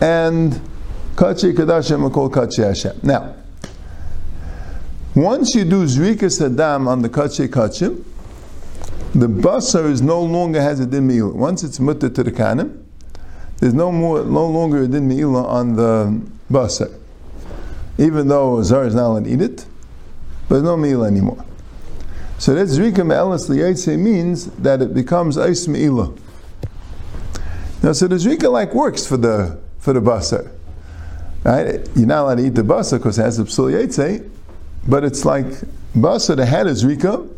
and 0.00 0.52
kache 1.16 1.54
kadashim 1.54 2.04
are 2.04 2.10
called 2.10 2.32
kache 2.32 2.56
Hashem. 2.56 3.00
Now, 3.02 3.34
once 5.14 5.54
you 5.54 5.64
do 5.64 5.84
zrika 5.84 6.30
sadam 6.30 6.86
on 6.88 7.02
the 7.02 7.08
kache 7.08 7.48
kachim 7.48 8.04
the 9.14 9.28
basar 9.28 9.88
is 9.88 10.02
no 10.02 10.20
longer 10.20 10.60
has 10.60 10.80
a 10.80 10.86
din 10.86 11.08
meila. 11.08 11.32
Once 11.32 11.62
it's 11.62 11.78
mutter 11.78 12.10
to 12.10 12.22
the 12.24 12.32
kanim, 12.32 12.83
there's 13.58 13.74
no 13.74 13.92
more, 13.92 14.24
no 14.24 14.46
longer 14.46 14.82
a 14.82 14.88
din 14.88 15.08
meila 15.08 15.44
on 15.44 15.76
the 15.76 16.20
basar. 16.50 16.92
Even 17.98 18.28
though 18.28 18.62
Zar 18.62 18.86
is 18.86 18.94
not 18.94 19.06
allowed 19.06 19.24
to 19.24 19.30
eat 19.30 19.40
it, 19.40 19.66
but 20.48 20.62
no 20.62 20.76
meila 20.76 21.06
anymore. 21.06 21.44
So 22.38 22.54
that 22.54 22.66
zrika 22.66 23.06
me'elas 23.06 23.48
liyetze 23.48 23.98
means 23.98 24.46
that 24.46 24.82
it 24.82 24.92
becomes 24.92 25.38
ice 25.38 25.66
meila. 25.66 26.18
Now, 27.82 27.92
so 27.92 28.08
the 28.08 28.16
zrika 28.16 28.50
like 28.50 28.74
works 28.74 29.06
for 29.06 29.16
the 29.16 29.58
for 29.78 29.92
the 29.92 30.00
basar, 30.00 30.50
right? 31.44 31.86
You're 31.94 32.06
not 32.06 32.24
allowed 32.24 32.34
to 32.36 32.46
eat 32.46 32.54
the 32.54 32.62
basar 32.62 32.98
because 32.98 33.18
it 33.18 33.22
has 33.22 33.38
a 33.38 33.44
psul 33.44 34.30
but 34.86 35.04
it's 35.04 35.24
like 35.24 35.46
basar 35.94 36.36
that 36.36 36.46
had 36.46 36.66
a 36.66 36.72
zrika 36.72 37.28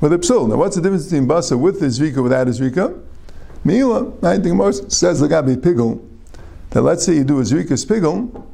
with 0.00 0.12
a 0.12 0.18
psul. 0.18 0.48
Now, 0.48 0.56
what's 0.56 0.76
the 0.76 0.82
difference 0.82 1.04
between 1.04 1.28
basa 1.28 1.58
with 1.58 1.80
the 1.80 1.86
zrika 1.86 2.22
without 2.22 2.48
a 2.48 2.50
zrika? 2.50 2.98
Meila, 3.64 4.24
I 4.24 4.38
think 4.38 4.56
most 4.56 4.90
says 4.92 5.20
the 5.20 5.28
gabi 5.28 5.56
pigul. 5.56 6.04
That 6.70 6.82
let's 6.82 7.04
say 7.04 7.14
you 7.14 7.24
do 7.24 7.38
a 7.40 7.42
zrika 7.42 7.72
pigul, 7.86 8.46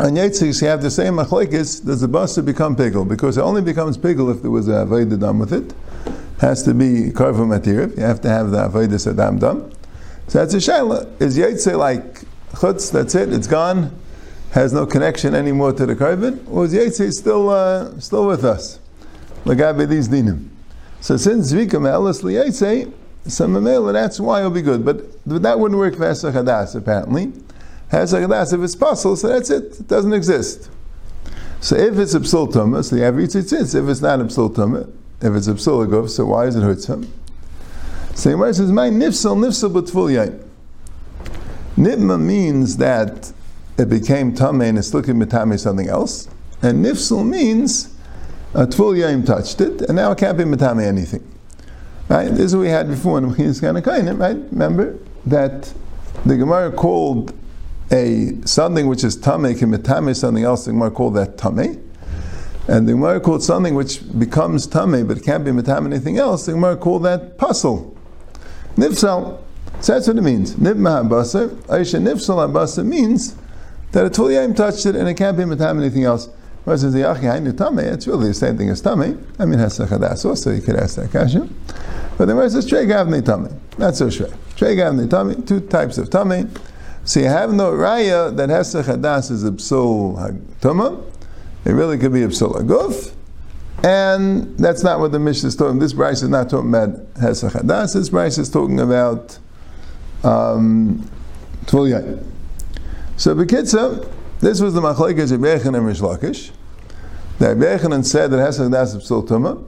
and 0.00 0.16
Yitzchak, 0.16 0.62
you 0.62 0.68
have 0.68 0.80
the 0.80 0.90
same 0.90 1.14
machlekes, 1.14 1.84
does 1.84 2.00
the 2.00 2.08
basa 2.08 2.44
become 2.44 2.74
pigul? 2.74 3.06
Because 3.06 3.36
it 3.36 3.42
only 3.42 3.60
becomes 3.60 3.98
pigul 3.98 4.34
if 4.34 4.40
there 4.40 4.50
was 4.50 4.66
a 4.68 4.86
avodah 4.86 5.20
done 5.20 5.38
with 5.38 5.52
it. 5.52 5.74
Has 6.40 6.62
to 6.62 6.72
be 6.72 7.10
karva 7.12 7.46
matir. 7.46 7.94
You 7.96 8.02
have 8.02 8.20
to 8.22 8.28
have 8.28 8.50
the 8.50 8.68
avodah 8.68 8.88
sadam 8.88 9.38
done. 9.38 9.70
So 10.28 10.38
that's 10.38 10.54
a 10.54 10.56
shaila. 10.56 11.20
Is 11.20 11.36
Yitzchak 11.36 11.78
like 11.78 12.20
chutz? 12.52 12.90
That's 12.90 13.14
it. 13.14 13.32
It's 13.32 13.46
gone. 13.46 13.94
Has 14.52 14.72
no 14.72 14.86
connection 14.86 15.34
anymore 15.34 15.72
to 15.74 15.86
the 15.86 15.94
karvan, 15.94 16.42
or 16.50 16.64
is 16.64 17.18
still 17.18 17.50
uh, 17.50 18.00
still 18.00 18.26
with 18.26 18.44
us? 18.44 18.80
Lagabe 19.44 19.88
these 19.88 20.08
dinim. 20.08 20.48
So 21.00 21.16
since 21.16 21.52
Zvika 21.52 21.80
Me'elis 21.80 22.22
Liyaitse, 22.22 22.92
so 23.26 23.46
Mamela, 23.46 23.92
that's 23.92 24.18
why 24.18 24.40
it'll 24.40 24.50
be 24.50 24.62
good. 24.62 24.84
But 24.84 25.04
that 25.26 25.58
wouldn't 25.58 25.78
work 25.78 25.96
for 25.96 26.04
Hesach 26.04 26.32
Hadas, 26.32 26.74
apparently. 26.74 27.32
Hesach 27.90 28.26
Hadas, 28.26 28.52
if 28.52 28.60
it's 28.60 28.76
possible, 28.76 29.16
so 29.16 29.28
that's 29.28 29.50
it. 29.50 29.80
It 29.80 29.88
doesn't 29.88 30.12
exist. 30.12 30.70
So 31.60 31.76
if 31.76 31.98
it's 31.98 32.14
a 32.14 32.20
psul 32.20 32.52
tumah, 32.52 32.84
so 32.84 32.96
you 32.96 33.02
have. 33.02 33.18
If 33.18 33.34
it's 33.34 34.00
not 34.00 34.20
a 34.20 34.24
psul 34.24 34.52
tumah, 34.52 34.90
if 35.20 35.34
it's 35.34 35.46
a 35.46 35.54
psul 35.54 35.86
aguf, 35.86 36.10
so 36.10 36.26
why 36.26 36.46
is 36.46 36.56
it 36.56 36.62
hurt 36.62 36.84
him? 36.84 37.12
So 38.14 38.30
Gemara 38.30 38.52
says, 38.52 38.72
"My 38.72 38.90
nifsal 38.90 39.36
nifsal 39.36 39.72
b'tful 39.72 40.10
yain." 40.10 40.42
Nitma 41.76 42.20
means 42.20 42.76
that 42.78 43.32
it 43.78 43.88
became 43.88 44.34
tamei 44.34 44.68
and 44.68 44.78
it's 44.78 44.92
looking 44.92 45.14
mitame 45.14 45.58
something 45.58 45.88
else, 45.88 46.28
and 46.60 46.84
nifsal 46.84 47.26
means 47.26 47.88
a 48.54 48.66
Tvul 48.66 49.24
touched 49.24 49.62
it, 49.62 49.80
and 49.82 49.96
now 49.96 50.10
it 50.12 50.18
can't 50.18 50.36
be 50.36 50.44
Matame 50.44 50.84
anything. 50.84 51.26
Right? 52.08 52.28
This 52.28 52.40
is 52.40 52.56
what 52.56 52.62
we 52.62 52.68
had 52.68 52.88
before 52.88 53.18
in 53.18 53.30
Mechinas 53.30 53.60
Kanakainim, 53.60 54.18
right? 54.18 54.36
Remember 54.50 54.98
that 55.26 55.72
the 56.26 56.36
Gemara 56.36 56.70
called 56.72 57.32
a 57.90 58.32
something 58.44 58.86
which 58.86 59.04
is 59.04 59.16
Tame, 59.16 59.54
can 59.56 59.70
Matame 59.70 60.16
something 60.16 60.44
else, 60.44 60.64
the 60.64 60.72
Gemara 60.72 60.90
called 60.90 61.14
that 61.14 61.38
Tame. 61.38 61.90
And 62.68 62.88
the 62.88 62.92
Gemara 62.92 63.20
called 63.20 63.42
something 63.42 63.74
which 63.74 64.00
becomes 64.18 64.66
Tame, 64.66 65.06
but 65.06 65.18
it 65.18 65.24
can't 65.24 65.44
be 65.44 65.50
Matame 65.50 65.86
anything 65.86 66.18
else, 66.18 66.46
the 66.46 66.52
Gemara 66.52 66.76
called 66.76 67.04
that 67.04 67.38
Puzzle. 67.38 67.96
Nifsal. 68.76 69.38
So 69.80 69.94
that's 69.94 70.06
what 70.06 70.16
it 70.16 70.22
means. 70.22 70.54
Nibma 70.54 71.08
Habasa, 71.08 71.48
Aisha 71.66 72.00
Nifsal 72.00 72.48
Habasa 72.48 72.84
means 72.84 73.34
that 73.92 74.06
a 74.06 74.10
Tvul 74.10 74.56
touched 74.56 74.86
it 74.86 74.96
and 74.96 75.08
it 75.08 75.14
can't 75.14 75.36
be 75.36 75.42
Matame 75.44 75.80
anything 75.80 76.04
else. 76.04 76.28
Whereas 76.64 76.82
the 76.82 76.98
Yachi 77.00 77.22
Hainu 77.22 77.56
Tame, 77.56 77.80
it's 77.80 78.06
really 78.06 78.28
the 78.28 78.34
same 78.34 78.56
thing 78.56 78.70
as 78.70 78.80
Tame. 78.80 79.26
I 79.38 79.44
mean, 79.44 79.58
has 79.58 79.78
Chadas 79.78 80.24
also, 80.24 80.52
you 80.52 80.62
could 80.62 80.76
ask 80.76 80.96
that 80.96 81.10
question. 81.10 81.54
But 82.16 82.26
the 82.26 82.36
word 82.36 82.52
says 82.52 82.66
Trey 82.66 82.86
Gavne 82.86 83.24
Tame. 83.24 83.60
Not 83.78 83.96
so 83.96 84.10
sure. 84.10 84.28
Trey 84.56 84.76
Gavne 84.76 85.10
Tame, 85.10 85.44
two 85.44 85.60
types 85.60 85.98
of 85.98 86.10
Tame. 86.10 86.50
So 87.04 87.20
you 87.20 87.26
have 87.26 87.52
no 87.52 87.72
Raya 87.72 88.36
that 88.36 88.48
has 88.48 88.74
Chadas 88.74 89.30
is 89.30 89.44
a 89.44 89.50
Psul 89.50 90.16
Tuma. 90.60 91.04
It 91.64 91.72
really 91.72 91.98
could 91.98 92.12
be 92.12 92.22
a 92.22 92.28
Psul 92.28 92.54
Aguf. 92.54 93.12
And 93.84 94.56
that's 94.58 94.84
not 94.84 95.00
what 95.00 95.10
the 95.10 95.18
Mishnah 95.18 95.48
is 95.48 95.56
talking. 95.56 95.80
This 95.80 95.92
Braisa 95.92 96.24
is 96.24 96.28
not 96.28 96.48
talking 96.48 96.68
about 96.68 96.90
Hesach 97.14 97.52
Hadas. 97.52 97.94
This 97.94 98.10
Braisa 98.10 98.38
is 98.38 98.50
talking 98.50 98.78
about 98.78 99.38
um, 100.22 101.08
Tvul 101.66 102.24
So 103.16 103.34
Bekitza, 103.34 104.08
this 104.42 104.60
was 104.60 104.74
the 104.74 104.80
machlekes 104.80 105.30
of 105.30 105.40
Yechen 105.40 105.76
and 105.76 105.86
Rish 105.86 106.00
Lakish. 106.00 106.50
The 107.38 107.54
Yechanan 107.54 108.04
said 108.04 108.32
that 108.32 108.38
Hesed 108.38 108.72
Das 108.72 108.92
of 108.92 109.02
Tuma, 109.02 109.64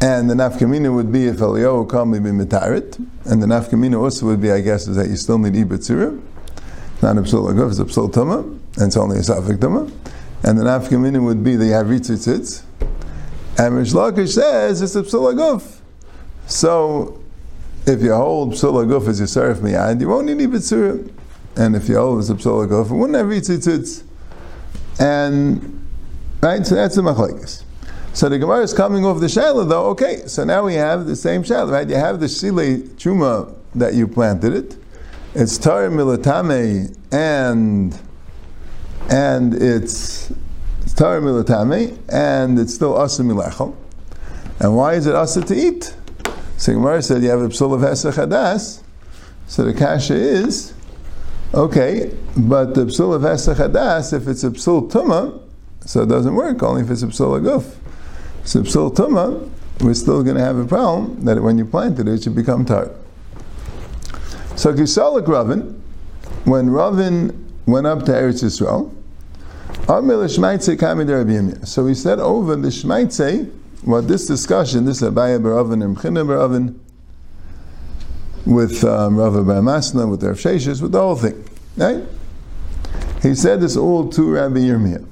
and 0.00 0.28
the 0.28 0.34
nafkamina 0.34 0.92
would 0.92 1.12
be 1.12 1.26
if 1.28 1.36
Eliyahu 1.36 1.88
come 1.88 2.10
be 2.10 2.18
mitarit, 2.18 2.98
and 3.24 3.40
the 3.40 3.46
nafkamina 3.46 4.02
also 4.02 4.26
would 4.26 4.40
be, 4.40 4.50
I 4.50 4.60
guess, 4.62 4.88
is 4.88 4.96
that 4.96 5.08
you 5.08 5.14
still 5.14 5.38
need 5.38 5.52
ibatzira, 5.52 6.20
not 7.02 7.16
a 7.16 7.20
aguf, 7.20 7.70
it's 7.70 7.78
a 7.78 7.84
psul 7.84 8.44
and 8.44 8.82
it's 8.82 8.96
only 8.96 9.18
a 9.18 9.20
safik 9.20 9.58
tuma, 9.58 9.92
and 10.42 10.58
the 10.58 10.64
nafkamina 10.64 11.24
would 11.24 11.44
be 11.44 11.54
the 11.54 11.66
havritzitzitz, 11.66 12.64
and 13.58 13.76
Rish 13.76 13.92
Lakish 13.92 14.34
says 14.34 14.82
it's 14.82 14.96
a 14.96 14.98
aguf. 14.98 15.78
So, 16.48 17.22
if 17.86 18.02
you 18.02 18.12
hold 18.12 18.54
psul 18.54 18.84
aguf 18.84 19.06
as 19.06 19.20
your 19.20 19.28
serif 19.28 19.60
miyad, 19.60 20.00
you 20.00 20.08
won't 20.08 20.26
need 20.26 20.38
ibatzira 20.38 21.12
and 21.56 21.74
if 21.74 21.88
you 21.88 21.96
hold 21.96 22.18
a 22.18 22.34
psola 22.34 22.68
gofer, 22.68 22.92
oh, 22.92 22.96
wouldn't 22.96 23.16
have 23.16 23.26
ritzitzitz. 23.26 24.02
And 24.98 25.86
right, 26.42 26.66
so 26.66 26.74
that's 26.74 26.96
the 26.96 27.02
machlekes. 27.02 27.62
So 28.12 28.28
the 28.28 28.38
Gemara 28.38 28.62
is 28.62 28.72
coming 28.72 29.04
off 29.04 29.20
the 29.20 29.26
Shaila 29.26 29.68
though. 29.68 29.86
Okay, 29.88 30.26
so 30.26 30.44
now 30.44 30.64
we 30.64 30.74
have 30.74 31.06
the 31.06 31.16
same 31.16 31.42
Shaila, 31.42 31.70
right? 31.70 31.88
You 31.88 31.96
have 31.96 32.20
the 32.20 32.26
Shile 32.26 32.78
Chuma 32.96 33.54
that 33.74 33.94
you 33.94 34.08
planted 34.08 34.54
it. 34.54 34.76
It's 35.34 35.58
Tar 35.58 35.88
Milatame 35.88 36.96
and 37.12 37.98
and 39.10 39.54
it's 39.54 40.32
Tar 40.94 41.20
Milatame 41.20 41.98
and 42.08 42.58
it's 42.58 42.74
still 42.74 42.96
Asa 42.96 43.22
Milechel. 43.22 43.76
And 44.60 44.74
why 44.74 44.94
is 44.94 45.06
it 45.06 45.14
Asa 45.14 45.42
to 45.42 45.54
eat? 45.54 45.94
So 46.56 46.72
Gemara 46.72 47.02
said 47.02 47.22
you 47.22 47.28
have 47.28 47.40
a 47.40 47.44
of 47.44 47.50
hesach 47.50 48.14
hadas. 48.14 48.82
So 49.46 49.64
the 49.64 49.74
kasha 49.74 50.14
is, 50.14 50.72
okay, 51.54 52.14
but 52.36 52.74
the 52.74 52.86
psul 52.86 53.14
of 53.14 53.22
hadas, 53.22 54.12
if 54.12 54.28
it's 54.28 54.44
a 54.44 54.50
psul 54.50 54.90
tuma, 54.90 55.40
so 55.84 56.02
it 56.02 56.08
doesn't 56.08 56.34
work, 56.34 56.62
only 56.62 56.82
if 56.82 56.90
it's 56.90 57.02
a 57.02 57.06
psul 57.06 57.40
aguf. 57.40 57.76
So 58.44 58.62
psul 58.62 58.94
tuma, 58.94 59.50
we're 59.80 59.94
still 59.94 60.22
going 60.22 60.36
to 60.36 60.42
have 60.42 60.56
a 60.56 60.64
problem 60.64 61.24
that 61.24 61.42
when 61.42 61.58
you 61.58 61.64
plant 61.64 61.98
it, 61.98 62.08
it 62.08 62.22
should 62.22 62.34
become 62.34 62.64
tar. 62.64 62.90
So 64.56 64.72
Kisalik 64.72 65.28
Ravin, 65.28 65.82
when 66.44 66.70
Ravin 66.70 67.52
went 67.66 67.86
up 67.86 68.04
to 68.04 68.12
Eretz 68.12 68.42
Yisrael, 68.42 68.92
so 71.66 71.86
he 71.86 71.94
said 71.94 72.18
over 72.18 72.56
the 72.56 72.68
Shmaitze, 72.68 73.52
well, 73.84 74.02
this 74.02 74.26
discussion, 74.26 74.84
this 74.84 75.02
Abaya 75.02 75.38
Baravin 75.40 75.84
and 75.84 75.96
Mchina 75.96 76.26
Baravin, 76.26 76.78
with 78.46 78.84
um, 78.84 79.16
Rav 79.16 79.32
Masna, 79.32 80.08
with 80.08 80.22
Rav 80.22 80.36
Sheshes, 80.36 80.80
with 80.80 80.92
the 80.92 81.00
whole 81.00 81.16
thing, 81.16 81.44
right? 81.76 82.02
He 83.22 83.34
said 83.34 83.60
this 83.60 83.76
all 83.76 84.08
to 84.10 84.30
Rabbi 84.30 84.58
Yirmiyah. 84.58 85.04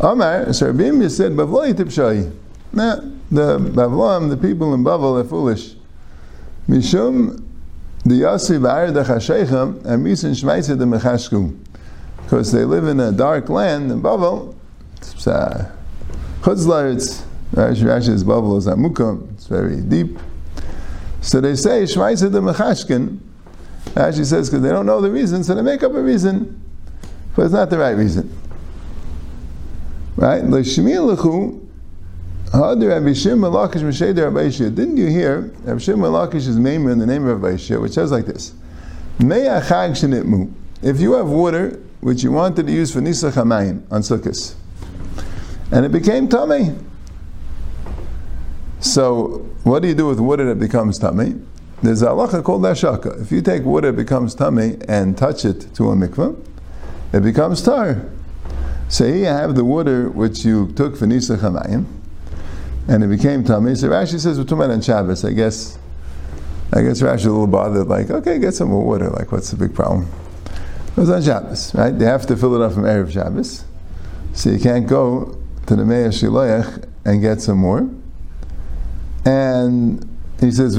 Amar, 0.00 0.52
so 0.52 0.66
Rabbi 0.66 0.84
Yirmiyah 0.84 1.10
said, 1.10 1.32
Bavloi 1.32 1.74
Tipshai. 1.74 2.34
Nah, 2.72 2.96
the 3.30 3.58
Bavlam, 3.58 4.30
the 4.30 4.36
people 4.36 4.74
in 4.74 4.82
Bavel, 4.82 5.20
are 5.20 5.28
foolish. 5.28 5.74
Mishum, 6.68 7.44
the 8.04 8.16
Yasi 8.16 8.54
Ba'ar 8.54 8.92
the 8.92 9.02
Chashechem, 9.02 9.84
and 9.84 10.04
Misin 10.04 10.32
Shmaitze 10.32 10.76
the 10.78 10.84
Mechashku. 10.84 11.56
Because 12.22 12.52
they 12.52 12.64
live 12.64 12.86
in 12.86 13.00
a 13.00 13.12
dark 13.12 13.50
land 13.50 13.92
in 13.92 14.02
Bavel. 14.02 14.54
It's 14.96 15.26
uh, 15.26 15.70
Chutzlar, 16.40 16.94
it's 16.94 17.22
Rashi's 17.52 18.24
Bavel 18.24 18.56
is 18.58 18.66
Amukum, 18.66 19.32
it's 19.34 19.46
very 19.46 19.80
deep. 19.80 20.18
So 21.24 21.40
they 21.40 21.56
say, 21.56 21.84
Shmaitze 21.84 22.30
the 22.30 22.42
Mechashkin. 22.42 23.18
Rashi 23.94 24.26
says, 24.26 24.50
because 24.50 24.62
they 24.62 24.68
don't 24.68 24.84
know 24.84 25.00
the 25.00 25.10
reason, 25.10 25.42
so 25.42 25.54
they 25.54 25.62
make 25.62 25.82
up 25.82 25.94
a 25.94 26.02
reason, 26.02 26.60
but 27.34 27.46
it's 27.46 27.54
not 27.54 27.70
the 27.70 27.78
right 27.78 27.92
reason. 27.92 28.30
Right? 30.16 30.42
Didn't 30.42 30.66
you 34.96 35.06
hear 35.06 35.40
Rabbi 35.64 35.78
Shimon 35.78 36.12
Lakish's 36.12 36.58
name 36.58 36.88
in 36.88 36.98
the 36.98 37.06
name 37.06 37.26
of 37.26 37.42
Rabbi 37.42 37.56
which 37.78 37.92
says 37.92 38.12
like 38.12 38.26
this: 38.26 38.52
If 39.18 41.00
you 41.00 41.12
have 41.14 41.28
water 41.28 41.80
which 42.00 42.22
you 42.22 42.32
wanted 42.32 42.66
to 42.66 42.72
use 42.72 42.92
for 42.92 43.00
Nisa 43.00 43.30
Chamayim 43.30 43.90
on 43.90 44.02
Sukkot, 44.02 44.54
and 45.72 45.86
it 45.86 45.92
became 45.92 46.28
tummy. 46.28 46.74
So, 48.84 49.38
what 49.62 49.80
do 49.80 49.88
you 49.88 49.94
do 49.94 50.06
with 50.06 50.20
water 50.20 50.44
that 50.44 50.60
becomes 50.60 50.98
tummy? 50.98 51.40
There's 51.82 52.02
a 52.02 52.08
halacha 52.08 52.44
called 52.44 52.60
ashaka. 52.64 53.18
If 53.22 53.32
you 53.32 53.40
take 53.40 53.64
water 53.64 53.90
that 53.90 53.96
becomes 53.96 54.34
tummy 54.34 54.76
and 54.86 55.16
touch 55.16 55.46
it 55.46 55.74
to 55.76 55.88
a 55.88 55.96
mikvah, 55.96 56.38
it 57.14 57.22
becomes 57.22 57.62
tar. 57.62 58.04
So 58.90 59.06
here 59.06 59.16
you 59.16 59.24
have 59.24 59.54
the 59.54 59.64
water 59.64 60.10
which 60.10 60.44
you 60.44 60.70
took 60.72 60.98
for 60.98 61.06
Nisa 61.06 61.38
Chamayim, 61.38 61.86
and 62.86 63.02
it 63.02 63.06
became 63.06 63.42
tummy. 63.42 63.74
So 63.74 63.88
Rashi 63.88 64.20
says 64.20 64.36
we're 64.36 64.44
talking 64.44 64.58
about 64.58 64.70
on 64.72 64.82
Shabbos. 64.82 65.24
I 65.24 65.32
guess, 65.32 65.78
I 66.70 66.82
guess 66.82 67.00
Rashi 67.00 67.24
a 67.24 67.30
little 67.30 67.46
bothered. 67.46 67.86
Like, 67.86 68.10
okay, 68.10 68.38
get 68.38 68.52
some 68.52 68.68
more 68.68 68.84
water. 68.84 69.08
Like, 69.08 69.32
what's 69.32 69.50
the 69.50 69.56
big 69.56 69.74
problem? 69.74 70.06
It 70.88 70.96
was 70.98 71.08
on 71.08 71.22
Shabbos, 71.22 71.74
right? 71.74 71.98
They 71.98 72.04
have 72.04 72.26
to 72.26 72.36
fill 72.36 72.54
it 72.54 72.60
up 72.60 72.74
from 72.74 72.82
erev 72.82 73.10
Shabbos, 73.10 73.64
so 74.34 74.50
you 74.50 74.58
can't 74.60 74.86
go 74.86 75.38
to 75.68 75.74
the 75.74 75.86
Meir 75.86 76.10
Shiloach 76.10 76.86
and 77.06 77.22
get 77.22 77.40
some 77.40 77.56
more. 77.56 77.88
And 79.24 80.08
he 80.40 80.50
says. 80.50 80.76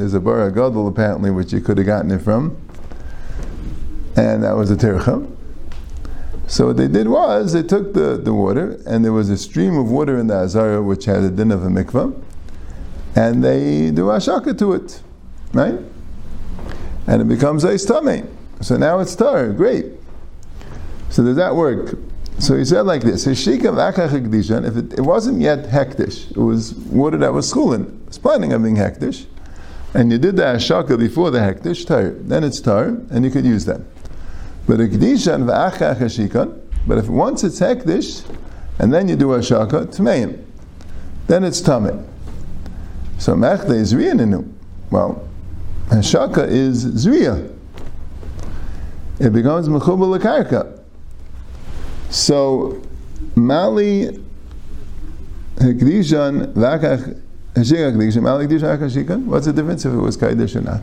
There's 0.00 0.14
a 0.14 0.20
bar 0.20 0.50
hagadol 0.50 0.88
apparently 0.88 1.30
which 1.30 1.52
you 1.52 1.60
could 1.60 1.76
have 1.76 1.86
gotten 1.86 2.10
it 2.10 2.22
from, 2.22 2.56
and 4.16 4.42
that 4.42 4.56
was 4.56 4.70
a 4.70 4.76
tericha. 4.76 5.30
So 6.46 6.68
what 6.68 6.78
they 6.78 6.88
did 6.88 7.06
was 7.08 7.52
they 7.52 7.62
took 7.62 7.92
the, 7.92 8.16
the 8.16 8.32
water, 8.32 8.80
and 8.86 9.04
there 9.04 9.12
was 9.12 9.28
a 9.28 9.36
stream 9.36 9.76
of 9.76 9.90
water 9.90 10.18
in 10.18 10.26
the 10.26 10.34
Azara 10.34 10.82
which 10.82 11.04
had 11.04 11.18
a 11.18 11.30
din 11.30 11.50
of 11.50 11.64
a 11.64 11.68
mikvah, 11.68 12.18
and 13.14 13.44
they 13.44 13.90
do 13.90 14.06
ashaka 14.06 14.58
to 14.58 14.72
it, 14.72 15.02
right? 15.52 15.78
And 17.06 17.20
it 17.20 17.28
becomes 17.28 17.64
a 17.64 17.78
stomach. 17.78 18.24
So 18.62 18.76
now 18.76 19.00
it's 19.00 19.14
tar, 19.14 19.50
great. 19.50 19.86
So 21.10 21.22
does 21.22 21.36
that 21.36 21.54
work? 21.54 21.98
So 22.40 22.56
he 22.56 22.64
said 22.64 22.86
like 22.86 23.02
this: 23.02 23.26
If 23.26 23.36
it, 23.36 24.92
it 24.94 25.00
wasn't 25.02 25.42
yet 25.42 25.66
hektish, 25.66 26.30
it 26.30 26.38
was 26.38 26.72
water 26.72 27.18
that 27.18 27.34
was 27.34 27.46
schooling, 27.50 27.84
it 27.84 28.08
was 28.08 28.18
planning 28.18 28.54
on 28.54 28.62
being 28.62 28.76
hektish, 28.76 29.26
and 29.92 30.10
you 30.10 30.16
did 30.16 30.36
the 30.36 30.44
ashaka 30.44 30.98
before 30.98 31.30
the 31.30 31.38
hektish 31.38 31.86
tar, 31.86 32.08
then 32.10 32.42
it's 32.42 32.58
tar, 32.58 32.96
and 33.10 33.26
you 33.26 33.30
could 33.30 33.44
use 33.44 33.66
them. 33.66 33.86
But 34.66 34.80
a 34.80 34.84
v'achach 34.84 35.98
hashikon. 35.98 36.58
But 36.86 36.96
if 36.96 37.08
once 37.08 37.44
it's 37.44 37.60
hektish, 37.60 38.24
and 38.78 38.90
then 38.90 39.06
you 39.06 39.16
do 39.16 39.34
a 39.34 39.42
shaka 39.42 39.84
tmeim, 39.84 40.42
then 41.26 41.44
it's 41.44 41.60
tameh. 41.60 42.06
So 43.18 43.34
mechde 43.34 43.72
is 43.72 43.92
ninu. 43.92 44.50
Well, 44.90 45.28
hashaka 45.88 46.48
is 46.48 46.86
zriya. 46.86 47.54
It 49.18 49.34
becomes 49.34 49.68
mechubal 49.68 50.18
karka. 50.18 50.79
So 52.10 52.82
mali 53.36 54.20
hekdishan 55.56 56.52
v'achach 56.54 57.20
hashikah 57.54 57.94
kedishan 57.94 58.22
mali 58.22 58.46
hekdishan. 58.48 59.24
What's 59.26 59.46
the 59.46 59.52
difference 59.52 59.84
if 59.84 59.92
it 59.92 59.96
was 59.96 60.16
kaidish 60.16 60.56
or 60.56 60.62
not? 60.62 60.82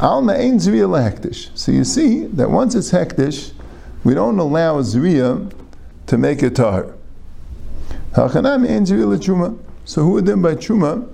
Alma 0.00 0.32
ain't 0.32 0.60
Zriya 0.60 0.88
hektish. 0.88 1.50
So 1.54 1.72
you 1.72 1.84
see 1.84 2.26
that 2.26 2.50
once 2.50 2.74
it's 2.74 2.92
hektish, 2.92 3.52
we 4.04 4.14
don't 4.14 4.38
allow 4.38 4.80
Zriya 4.80 5.52
to 6.06 6.18
make 6.18 6.42
it 6.42 6.56
tahar. 6.56 6.94
Hachanami 8.12 8.70
ain't 8.70 8.88
Zriya 8.88 9.18
truma. 9.18 9.58
So 9.84 10.02
who 10.02 10.20
then 10.22 10.40
by 10.40 10.54
truma, 10.54 11.12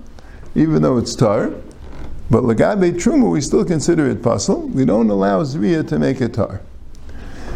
even 0.53 0.81
though 0.81 0.97
it's 0.97 1.15
tar, 1.15 1.51
but 2.29 2.43
lagabe 2.43 2.93
truma 2.93 3.31
we 3.31 3.41
still 3.41 3.65
consider 3.65 4.07
it 4.09 4.21
pasul. 4.21 4.69
We 4.69 4.85
don't 4.85 5.09
allow 5.09 5.43
Zriya 5.43 5.85
to 5.89 5.99
make 5.99 6.21
it 6.21 6.35
tar. 6.35 6.61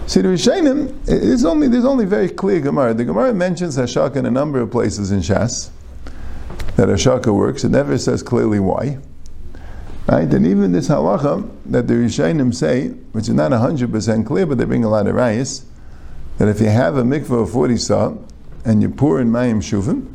See 0.10 0.22
the 0.22 0.30
Rishainim, 0.30 1.08
it's 1.08 1.46
only 1.46 1.68
there's 1.68 1.86
only 1.86 2.06
very 2.08 2.30
clear 2.30 2.60
Gemara. 2.62 2.96
The 2.96 3.06
Gemara 3.06 3.32
mentions 3.32 3.78
Hashaka 3.78 4.16
in 4.16 4.26
a 4.26 4.32
number 4.32 4.60
of 4.60 4.72
places 4.72 5.12
in 5.12 5.20
Shas 5.20 5.70
that 6.78 6.90
Hashaka 6.90 7.32
works. 7.32 7.64
It 7.64 7.70
never 7.70 7.96
says 7.96 8.24
clearly 8.24 8.60
why. 8.60 8.98
Right? 10.08 10.28
And 10.34 10.48
even 10.48 10.72
this 10.72 10.88
halacha 10.88 11.48
that 11.68 11.88
the 11.88 11.94
Rishayim 11.94 12.56
say, 12.56 12.88
which 13.12 13.26
is 13.26 13.36
not 13.36 13.52
100% 13.52 14.26
clear, 14.26 14.48
but 14.48 14.58
they 14.58 14.66
bring 14.66 14.84
a 14.84 14.90
lot 14.90 15.06
of 15.06 15.14
rayas, 15.14 15.66
that 16.40 16.48
if 16.48 16.60
you 16.60 16.70
have 16.70 16.98
a 16.98 17.04
mikveh 17.04 17.44
of 17.44 17.52
40 17.52 17.78
saw 17.78 18.16
and 18.66 18.82
you 18.82 18.90
pour 18.90 19.22
in 19.22 19.30
mayim 19.30 19.58
shuvim, 19.58 20.12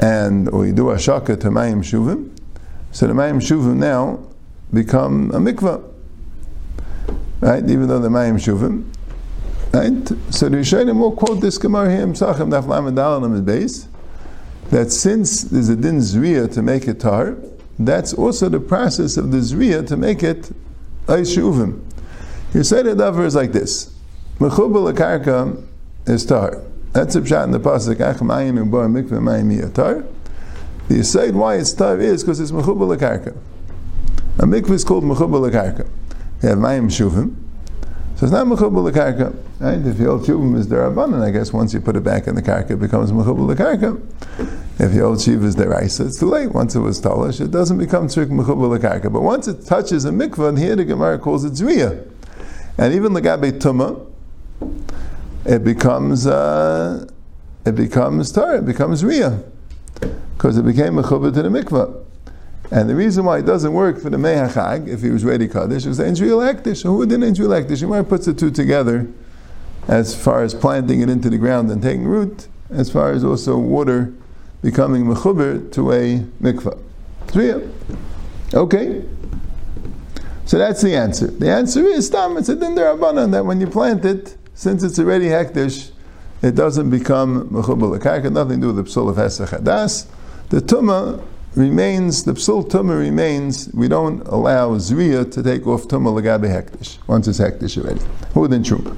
and 0.00 0.48
or 0.48 0.66
you 0.66 0.72
do 0.72 0.90
a 0.90 0.98
shaka 0.98 1.36
to 1.36 1.50
mayim 1.50 1.84
shuvim, 1.84 2.36
so 2.90 3.06
the 3.06 3.12
mayim 3.12 3.36
shuvim 3.36 3.76
now 3.76 4.18
become 4.72 5.30
a 5.30 5.38
mikveh. 5.38 5.92
Right? 7.40 7.62
Even 7.68 7.88
though 7.88 7.98
the 7.98 8.08
mayim 8.08 8.36
shuvim. 8.36 8.84
Right? 9.72 10.34
So 10.34 10.48
the 10.48 10.58
Rishayim 10.58 10.98
will 10.98 11.12
quote 11.12 11.40
this 11.40 11.58
Gemara 11.58 11.90
here, 11.90 12.14
Sachem 12.14 12.50
Daf 12.50 12.64
Dalam 12.64 13.44
base, 13.44 13.88
that 14.70 14.90
since 14.90 15.42
there's 15.42 15.68
a 15.68 15.76
din 15.76 15.98
zriya 15.98 16.52
to 16.54 16.62
make 16.62 16.88
it 16.88 17.00
tar, 17.00 17.36
that's 17.78 18.14
also 18.14 18.48
the 18.48 18.60
process 18.60 19.16
of 19.16 19.30
the 19.30 19.38
Zriya 19.38 19.86
to 19.88 19.96
make 19.96 20.22
it 20.22 20.50
Aish 21.06 21.36
Uvim. 21.36 21.82
You 22.54 22.64
say 22.64 22.82
the 22.82 22.90
davar 22.90 23.26
is 23.26 23.34
like 23.34 23.52
this. 23.52 23.94
Mechubal 24.38 24.92
karka 24.94 25.62
is 26.06 26.24
tar. 26.24 26.62
That's 26.92 27.14
a 27.16 27.20
pshat 27.20 27.44
in 27.44 27.50
the 27.50 27.60
pasuk 27.60 27.96
Achmayin 27.96 28.58
ubar 28.64 28.90
mikveh 28.90 29.20
mayim 29.20 29.74
tar. 29.74 30.04
The 30.88 31.00
aside 31.00 31.34
why 31.34 31.56
it's 31.56 31.72
tar 31.74 32.00
is 32.00 32.22
because 32.22 32.40
it's 32.40 32.50
mechubal 32.50 32.96
karka. 32.96 33.36
A 34.38 34.44
mikveh 34.44 34.70
is 34.70 34.84
called 34.84 35.04
mechubal 35.04 35.50
karka. 35.50 35.86
You 36.42 36.50
have 36.50 36.58
mayim 36.58 36.86
shuvim. 36.90 37.34
So 38.16 38.24
it's 38.24 38.32
not 38.32 38.46
mechubal 38.46 38.90
karka. 38.92 39.34
Right? 39.58 39.78
If 39.86 39.98
the 39.98 40.08
old 40.08 40.22
shuvim 40.22 40.56
is 40.56 40.66
derabanan, 40.66 41.22
I 41.22 41.30
guess 41.30 41.52
once 41.52 41.74
you 41.74 41.80
put 41.80 41.96
it 41.96 42.04
back 42.04 42.26
in 42.26 42.34
the 42.34 42.42
karka, 42.42 42.72
it 42.72 42.80
becomes 42.80 43.12
mechubal 43.12 43.54
karka. 43.54 44.00
If 44.78 44.92
the 44.92 45.00
old 45.00 45.20
shiva 45.20 45.46
is 45.46 45.56
deraisa, 45.56 46.06
it's 46.06 46.18
too 46.18 46.26
late. 46.26 46.52
Once 46.52 46.74
it 46.74 46.80
was 46.80 47.00
talish, 47.00 47.40
it 47.40 47.50
doesn't 47.50 47.78
become 47.78 48.08
tzrik 48.08 48.26
mechubal 48.26 48.78
karka. 48.78 49.12
But 49.12 49.22
once 49.22 49.48
it 49.48 49.64
touches 49.64 50.04
a 50.04 50.10
mikvah, 50.10 50.50
and 50.50 50.58
here 50.58 50.76
the 50.76 50.84
Gemara 50.84 51.18
calls 51.18 51.44
it 51.44 51.54
zriya. 51.54 52.06
And 52.76 52.92
even 52.94 53.14
the 53.14 53.20
legabe 53.22 53.58
tuma, 53.58 54.06
it 55.46 55.64
becomes 55.64 56.26
uh, 56.26 57.06
it 57.64 57.74
becomes 57.74 58.32
tar, 58.32 58.56
it 58.56 58.66
becomes 58.66 59.02
riya, 59.02 59.42
because 60.36 60.58
it 60.58 60.64
became 60.64 60.94
mechubal 60.94 61.32
to 61.32 61.42
the 61.42 61.48
mikvah. 61.48 62.02
And 62.70 62.90
the 62.90 62.96
reason 62.96 63.24
why 63.24 63.38
it 63.38 63.46
doesn't 63.46 63.72
work 63.72 64.00
for 64.00 64.10
the 64.10 64.16
Mehachag, 64.16 64.88
if 64.88 65.00
he 65.00 65.10
was 65.10 65.24
ready 65.24 65.46
Kaddish, 65.46 65.86
is 65.86 65.98
the 65.98 66.06
Israel 66.06 66.40
Ekdish. 66.40 66.82
So 66.82 66.90
who 66.96 67.06
did 67.06 67.22
Israel? 67.22 67.60
You 67.60 67.88
might 67.88 68.08
put 68.08 68.24
the 68.24 68.34
two 68.34 68.50
together 68.50 69.06
as 69.86 70.16
far 70.16 70.42
as 70.42 70.52
planting 70.52 71.00
it 71.00 71.08
into 71.08 71.30
the 71.30 71.38
ground 71.38 71.70
and 71.70 71.80
taking 71.80 72.06
root, 72.06 72.48
as 72.70 72.90
far 72.90 73.12
as 73.12 73.22
also 73.22 73.56
water 73.56 74.12
becoming 74.62 75.04
mechuber 75.04 75.70
to 75.72 75.92
a 75.92 76.18
mikvah. 76.42 76.76
Zriya. 77.28 77.70
Okay. 78.52 79.04
So 80.44 80.58
that's 80.58 80.82
the 80.82 80.94
answer. 80.94 81.28
The 81.28 81.50
answer 81.50 81.84
is 81.84 82.10
tam. 82.10 82.36
It's 82.36 82.48
a 82.48 82.56
din 82.56 82.74
derabanan 82.74 83.30
that 83.32 83.44
when 83.44 83.60
you 83.60 83.68
plant 83.68 84.04
it, 84.04 84.36
since 84.54 84.82
it's 84.82 84.98
already 84.98 85.26
hektish, 85.26 85.90
it 86.42 86.56
doesn't 86.56 86.90
become 86.90 87.48
mechuber 87.50 87.96
lekarka. 87.96 88.32
Nothing 88.32 88.60
to 88.60 88.68
do 88.68 88.72
with 88.72 88.86
the 88.86 88.90
psul 88.90 89.08
of 89.08 89.16
hesach 89.16 89.56
hadas. 89.56 90.06
The 90.48 90.60
tuma 90.60 91.22
remains. 91.56 92.24
The 92.24 92.32
psul 92.32 92.68
tuma 92.68 92.98
remains. 92.98 93.68
We 93.72 93.88
don't 93.88 94.20
allow 94.28 94.76
zriya 94.76 95.32
to 95.32 95.42
take 95.42 95.66
off 95.66 95.88
tuma 95.88 96.12
legabe 96.12 96.48
hektish 96.48 96.98
once 97.08 97.26
it's 97.26 97.40
hektish 97.40 97.82
already. 97.82 98.00
Who 98.34 98.46
then 98.46 98.62
truma? 98.62 98.96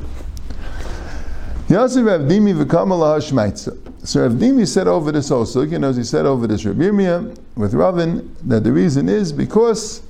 Yosef 1.69 2.05
Avdimi 2.05 2.55
v'kamala 2.55 3.19
hashmaitza. 3.19 4.07
So 4.07 4.29
Avdimi 4.29 4.67
said 4.67 4.89
over 4.89 5.13
this 5.13 5.31
also, 5.31 5.63
you 5.63 5.79
know, 5.79 5.93
he 5.93 6.03
said 6.03 6.27
over 6.27 6.47
this 6.47 6.65
Rabbi 6.65 7.31
with 7.57 7.75
Ravin 7.75 8.35
that 8.45 8.65
the 8.65 8.73
reason 8.73 9.09
is 9.09 9.33
because 9.33 10.03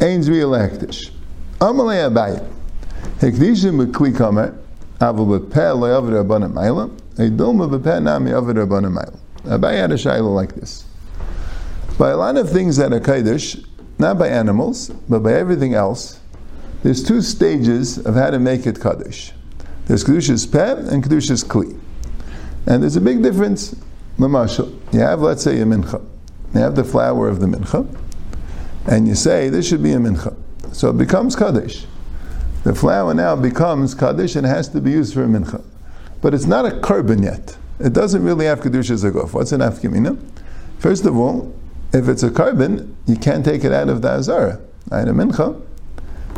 Ain's 0.00 0.30
real 0.30 0.50
hektish. 0.52 1.10
Amalei 1.58 2.08
Abaye. 2.10 2.46
Hekdishim 3.18 3.84
b'kli 3.84 4.12
kamer, 4.12 4.56
aval 5.00 5.40
b'peh 5.40 5.78
lo 5.78 5.88
yavid 5.88 6.24
rabbanim 6.24 6.52
mayla, 6.52 6.88
eidilma 7.16 7.68
b'peh 7.68 8.02
nami 8.02 8.30
yavid 8.30 8.64
rabbanim 8.64 8.96
mayla. 8.96 9.18
Abaye 9.44 9.76
had 9.76 9.90
a 9.90 9.96
shayla 9.96 10.32
like 10.34 10.54
this. 10.54 10.84
By 12.00 12.12
a 12.12 12.16
lot 12.16 12.38
of 12.38 12.48
things 12.48 12.78
that 12.78 12.94
are 12.94 12.98
kaidish, 12.98 13.62
not 13.98 14.18
by 14.18 14.28
animals, 14.28 14.88
but 14.88 15.18
by 15.18 15.34
everything 15.34 15.74
else, 15.74 16.18
there's 16.82 17.04
two 17.04 17.20
stages 17.20 17.98
of 17.98 18.14
how 18.14 18.30
to 18.30 18.38
make 18.38 18.66
it 18.66 18.80
kaddish. 18.80 19.34
There's 19.84 20.02
Kedushas 20.02 20.50
Peh 20.50 20.90
and 20.90 21.04
Kedushas 21.04 21.44
Kli. 21.44 21.78
And 22.66 22.82
there's 22.82 22.96
a 22.96 23.02
big 23.02 23.22
difference. 23.22 23.74
Mamashal. 24.16 24.74
You 24.94 25.00
have, 25.00 25.20
let's 25.20 25.42
say, 25.42 25.60
a 25.60 25.64
mincha. 25.66 26.02
You 26.54 26.60
have 26.60 26.74
the 26.74 26.84
flower 26.84 27.28
of 27.28 27.38
the 27.38 27.46
mincha, 27.46 27.86
and 28.86 29.06
you 29.06 29.14
say, 29.14 29.50
this 29.50 29.68
should 29.68 29.82
be 29.82 29.92
a 29.92 29.98
mincha. 29.98 30.34
So 30.72 30.88
it 30.88 30.96
becomes 30.96 31.36
Kaddish. 31.36 31.84
The 32.64 32.74
flour 32.74 33.12
now 33.12 33.36
becomes 33.36 33.94
Kaddish 33.94 34.36
and 34.36 34.46
has 34.46 34.70
to 34.70 34.80
be 34.80 34.92
used 34.92 35.12
for 35.12 35.24
a 35.24 35.28
mincha. 35.28 35.62
But 36.22 36.32
it's 36.32 36.46
not 36.46 36.64
a 36.64 36.70
korban 36.70 37.22
yet. 37.22 37.58
It 37.78 37.92
doesn't 37.92 38.22
really 38.22 38.46
have 38.46 38.60
Kedushas 38.60 39.04
Agof. 39.04 39.34
What's 39.34 39.52
an 39.52 39.60
afkimina? 39.60 40.18
First 40.78 41.04
of 41.04 41.14
all, 41.14 41.54
if 41.92 42.08
it's 42.08 42.22
a 42.22 42.30
korban, 42.30 42.94
you 43.06 43.16
can't 43.16 43.44
take 43.44 43.64
it 43.64 43.72
out 43.72 43.88
of 43.88 44.02
the 44.02 44.10
Azara. 44.10 44.60
Right? 44.90 45.06
A 45.06 45.12
mincha 45.12 45.60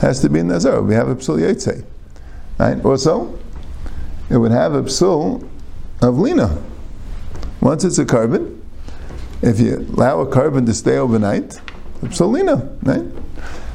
has 0.00 0.20
to 0.20 0.28
be 0.28 0.38
in 0.38 0.48
the 0.48 0.56
Azara. 0.56 0.82
We 0.82 0.94
have 0.94 1.08
a 1.08 1.16
Psul 1.16 1.38
Yetzei. 1.40 1.84
Right? 2.58 2.84
Also, 2.84 3.38
it 4.30 4.38
would 4.38 4.52
have 4.52 4.74
a 4.74 4.82
psul 4.82 5.46
of 6.00 6.18
lina. 6.18 6.62
Once 7.60 7.84
it's 7.84 7.98
a 7.98 8.04
korban, 8.04 8.60
if 9.42 9.60
you 9.60 9.86
allow 9.94 10.20
a 10.20 10.26
korban 10.26 10.64
to 10.66 10.74
stay 10.74 10.96
overnight, 10.96 11.56
a 12.00 12.06
psul 12.06 12.32
lina, 12.32 12.56
right? 12.82 13.04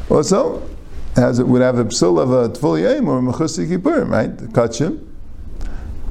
Also, 0.09 0.67
as 1.15 1.39
it 1.39 1.47
would 1.47 1.61
have 1.61 1.77
a 1.77 1.85
psul 1.85 2.19
of 2.19 2.31
a 2.31 2.49
tful 2.49 3.07
or 3.07 3.19
a 3.19 3.21
mechusik 3.21 3.69
kippurim, 3.69 4.09
right? 4.09 4.35
Kachim. 4.35 5.05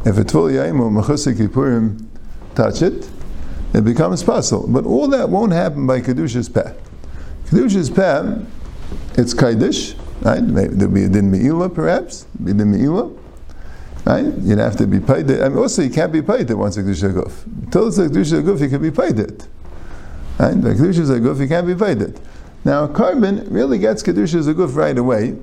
If 0.05 0.17
a 0.17 0.25
tful 0.25 0.55
or 0.55 0.91
mechusik 0.91 1.39
kippurim 1.39 2.07
touch 2.55 2.83
it, 2.83 3.11
it 3.75 3.85
becomes 3.85 4.23
puzzle. 4.23 4.67
But 4.69 4.85
all 4.85 5.09
that 5.09 5.29
won't 5.29 5.53
happen 5.53 5.87
by 5.87 6.01
kedushas 6.01 6.53
peh. 6.53 6.73
Kedushas 7.47 7.95
peh, 7.95 8.45
it's 9.21 9.35
kaidish, 9.35 9.97
right? 10.23 10.43
Maybe 10.43 10.75
there'll 10.75 10.95
be 10.95 11.05
a 11.05 11.09
din 11.09 11.31
me'ilah, 11.31 11.75
perhaps, 11.75 12.25
be 12.43 12.53
din 12.53 12.73
me'ilah. 12.73 13.17
Right? 14.05 14.33
You'd 14.39 14.59
have 14.59 14.77
to 14.77 14.87
be 14.87 15.01
paid 15.01 15.29
it. 15.31 15.43
I 15.43 15.49
mean, 15.49 15.59
also, 15.59 15.83
you 15.83 15.91
can't 15.91 16.13
be 16.13 16.23
paid 16.23 16.49
it 16.49 16.55
once 16.55 16.77
a 16.77 16.83
Kedusha 16.85 17.13
Guf. 17.13 17.45
Until 17.45 17.89
it's 17.89 17.99
a 17.99 18.09
Kedusha 18.09 18.41
Guf, 18.41 18.61
you 18.61 18.69
can 18.69 18.81
be 18.81 18.93
paid 18.93 19.19
it. 19.19 19.49
Right? 20.39 20.55
The 20.55 20.75
Kedusha 20.75 21.21
Guf, 21.21 21.41
you 21.41 21.49
can't 21.49 21.67
be 21.67 21.75
paid 21.75 22.01
it. 22.01 22.21
Now, 22.65 22.87
korban 22.87 23.51
really 23.51 23.79
gets 23.79 24.05
Kedusha 24.05 24.55
Guf 24.55 24.77
right 24.77 24.97
away, 24.97 25.37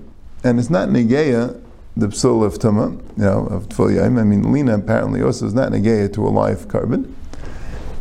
and 0.45 0.59
it's 0.59 0.69
not 0.69 0.87
Negeya, 0.87 1.61
the 1.97 2.07
psul 2.07 2.43
of 2.43 2.53
Tuma, 2.53 2.93
you 3.17 3.23
know, 3.23 3.47
of 3.47 3.67
Tful 3.67 4.01
I 4.01 4.07
mean, 4.23 4.51
Lina 4.51 4.75
apparently 4.75 5.21
also 5.21 5.45
is 5.45 5.53
not 5.53 5.71
Negeya 5.71 6.11
to 6.13 6.25
a 6.25 6.29
live 6.29 6.67
korban. 6.67 7.13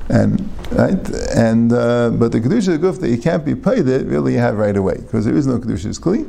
And 0.08 0.48
right, 0.72 1.08
and 1.34 1.72
uh, 1.72 2.10
but 2.10 2.32
the 2.32 2.40
kedusha 2.40 2.78
guf 2.78 3.00
that 3.00 3.08
you 3.08 3.18
can't 3.18 3.44
be 3.44 3.54
paid 3.54 3.86
it 3.88 4.06
really 4.06 4.34
you 4.34 4.38
have 4.40 4.56
right 4.56 4.76
away 4.76 4.96
because 4.96 5.24
there 5.24 5.36
is 5.36 5.46
no 5.46 5.58
kedusha 5.58 5.98
kli 6.00 6.26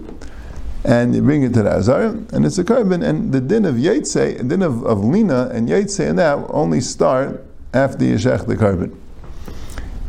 and 0.86 1.16
you 1.16 1.22
bring 1.22 1.44
it 1.44 1.54
to 1.54 1.64
the 1.64 1.72
Azar, 1.72 2.04
and 2.04 2.46
it's 2.46 2.58
a 2.58 2.64
korban, 2.64 3.04
and 3.04 3.32
the 3.32 3.40
din 3.40 3.66
of 3.66 3.76
Yetze, 3.76 4.38
the 4.38 4.44
din 4.44 4.62
of, 4.62 4.84
of 4.86 5.04
Lina 5.04 5.50
and 5.54 5.70
Yetze 5.70 6.10
and 6.10 6.20
that 6.20 6.46
only 6.50 6.82
start 6.82 7.46
after 7.74 8.04
you 8.04 8.16
shech 8.16 8.46
the 8.48 8.56
korban. 8.56 8.96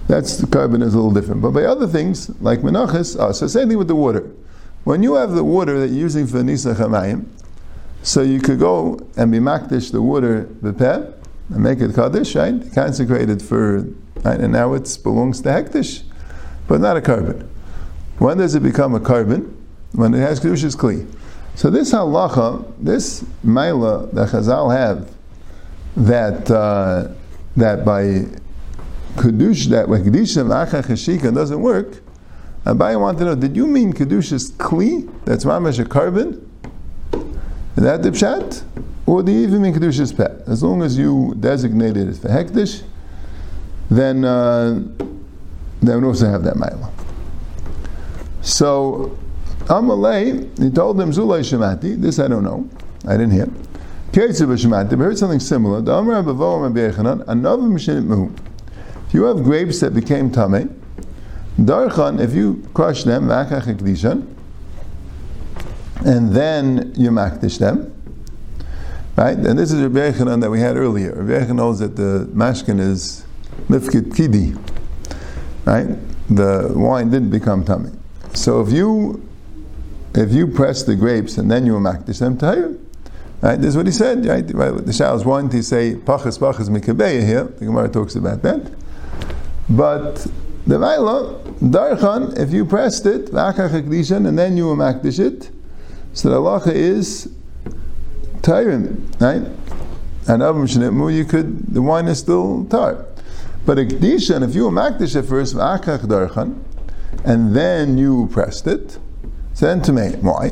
That's 0.09 0.37
the 0.37 0.47
korban 0.47 0.83
is 0.83 0.95
a 0.95 0.97
little 0.97 1.13
different. 1.13 1.41
But 1.41 1.53
by 1.53 1.65
other 1.65 1.87
things, 1.87 2.29
like 2.41 2.61
Menachis, 2.61 3.17
oh, 3.19 3.33
so 3.33 3.47
same 3.47 3.69
thing 3.69 3.79
with 3.79 3.89
the 3.89 3.95
water. 3.95 4.31
When 4.83 5.03
you 5.03 5.15
have 5.15 5.31
the 5.31 5.45
water 5.45 5.79
that 5.81 5.89
you're 5.89 6.01
using 6.01 6.27
for 6.27 6.43
Nisa 6.43 6.75
Chamayim, 6.75 7.27
so 8.03 8.21
you 8.21 8.41
could 8.41 8.59
go 8.59 8.99
and 9.17 9.33
be 9.33 9.39
makdish 9.39 9.93
the 9.93 10.03
water, 10.03 10.47
the 10.61 10.75
peh, 10.75 11.07
and 11.49 11.63
make 11.63 11.81
it 11.81 11.95
kaddish, 11.95 12.35
right? 12.35 12.61
Consecrated 12.75 13.43
for, 13.43 13.81
right? 14.23 14.41
and 14.41 14.53
now 14.53 14.73
it 14.75 14.99
belongs 15.03 15.41
to 15.43 15.49
hektish, 15.49 16.03
but 16.69 16.81
not 16.81 16.97
a 16.97 17.01
korban. 17.01 17.49
When 18.19 18.39
does 18.39 18.55
it 18.55 18.63
become 18.63 18.95
a 18.95 19.01
korban? 19.01 19.55
when 19.95 20.13
it 20.13 20.19
has 20.19 20.41
kedushas 20.41 20.77
kli. 20.77 21.07
So 21.55 21.71
this 21.71 21.93
halacha, 21.93 22.73
this 22.79 23.23
maila 23.45 24.13
that 24.13 24.29
Chazal 24.31 24.77
have, 24.77 25.11
that 25.97 26.51
uh, 26.51 27.13
that 27.57 27.85
by 27.85 28.27
kedush 29.21 29.67
that 29.67 29.89
by 29.89 29.99
kedusha 30.01 30.45
acha 30.45 30.83
chashika 30.83 31.33
doesn't 31.33 31.61
work. 31.61 32.01
Abaye 32.65 33.01
wanted 33.01 33.21
to 33.21 33.25
know: 33.27 33.35
Did 33.37 33.57
you 33.57 33.67
mean 33.67 33.93
kedushas 33.93 34.51
kli? 34.53 35.09
That's 35.25 35.45
mamash 35.45 35.79
a 35.79 35.85
korban. 35.85 36.43
Is 37.77 37.83
that 37.85 38.03
the 38.03 38.11
pshat? 38.11 38.65
Or 39.07 39.23
you 39.23 39.41
even 39.41 39.63
mean 39.63 39.75
kedushas 39.75 40.17
pet? 40.17 40.47
As 40.47 40.63
long 40.63 40.83
as 40.83 40.97
you 40.97 41.35
designate 41.39 41.97
it 41.97 42.17
for 42.17 42.29
hektish, 42.29 42.83
then 43.91 44.25
uh, 44.25 44.81
then 45.83 46.01
we 46.01 46.07
also 46.07 46.27
have 46.27 46.43
that 46.45 46.55
maila. 46.55 46.91
So 48.41 49.19
Amalei, 49.67 50.59
he 50.59 50.71
told 50.71 50.99
them 50.99 51.11
Zulay 51.11 51.41
Shemati, 51.41 52.01
this 52.01 52.19
I 52.19 52.29
don't 52.29 52.45
know, 52.45 52.69
I 53.07 53.13
didn't 53.13 53.33
hear. 53.33 53.47
Keitzav 54.13 54.49
Shemati, 54.57 54.91
but 54.91 54.99
heard 54.99 55.19
something 55.19 55.41
similar. 55.41 55.81
The 55.81 55.97
another 55.97 57.63
Mishinit 57.63 58.07
Mehu. 58.07 58.39
If 59.07 59.15
you 59.15 59.25
have 59.25 59.43
grapes 59.43 59.81
that 59.81 59.95
became 59.95 60.31
Tameh, 60.31 60.73
Darchan, 61.59 62.21
if 62.21 62.35
you 62.35 62.63
crush 62.75 63.05
them, 63.05 63.31
and 66.05 66.33
then 66.35 66.93
you 66.97 67.11
makdish 67.11 67.59
them, 67.59 67.94
right? 69.17 69.37
And 69.37 69.59
this 69.59 69.73
is 69.73 69.81
Rabbi 69.83 70.13
Yechanan 70.13 70.41
that 70.41 70.51
we 70.51 70.61
had 70.61 70.77
earlier. 70.77 71.15
Rabbi 71.15 71.45
Yechanan 71.45 71.57
knows 71.57 71.79
that 71.79 71.97
the 71.97 72.29
mashkin 72.33 72.81
is 72.81 73.25
mifkit 73.69 74.15
kidi, 74.15 74.57
right? 75.65 75.97
The 76.29 76.73
wine 76.75 77.11
didn't 77.11 77.31
become 77.31 77.65
tummy. 77.65 77.91
So 78.35 78.61
if 78.61 78.73
you 78.73 79.23
if 80.15 80.33
you 80.33 80.47
press 80.47 80.83
the 80.85 80.95
grapes 80.95 81.39
and 81.39 81.51
then 81.51 81.67
you 81.67 81.75
makdish 81.75 82.21
them 82.21 82.39
tahir, 82.39 82.77
right? 83.41 83.61
This 83.61 83.71
is 83.71 83.77
what 83.77 83.87
he 83.87 83.93
said, 83.93 84.25
right? 84.27 84.47
The 84.47 84.55
Shals 84.55 85.25
want 85.25 85.53
to 85.53 85.63
say 85.63 85.95
pachas 85.95 86.39
pachas 86.39 86.69
mikabeya 86.69 87.25
here. 87.25 87.45
The 87.45 87.67
Gemara 87.67 87.89
talks 87.89 88.15
about 88.15 88.43
that. 88.43 88.73
But 89.69 90.27
the 90.67 90.79
Vaila, 90.79 91.43
Darchan, 91.59 92.39
if 92.39 92.53
you 92.53 92.65
pressed 92.65 93.07
it, 93.07 93.31
and 93.31 94.39
then 94.39 94.57
you 94.57 94.65
makdish 94.67 95.19
it, 95.19 95.51
so 96.13 96.31
the 96.31 96.37
halacha 96.37 96.73
is 96.73 97.29
tahir, 98.45 98.79
right? 99.21 99.43
And 100.27 100.43
Avim 100.43 100.67
Shnitmu, 100.69 101.15
you 101.15 101.25
could, 101.25 101.75
the 101.75 101.83
wine 101.83 102.07
is 102.07 102.19
still 102.19 102.65
tar. 102.67 103.05
But 103.67 103.79
a 103.79 103.83
Kedishan, 103.83 104.47
if 104.47 104.55
you 104.55 104.71
makdish 104.71 105.17
it 105.17 105.25
first, 105.25 105.57
Darchan, 105.57 106.63
and 107.25 107.57
then 107.57 107.99
you 107.99 108.29
pressed 108.33 108.67
it, 108.67 108.99
Send 109.55 109.85
to 109.85 109.93
me. 109.93 110.11
Why? 110.21 110.51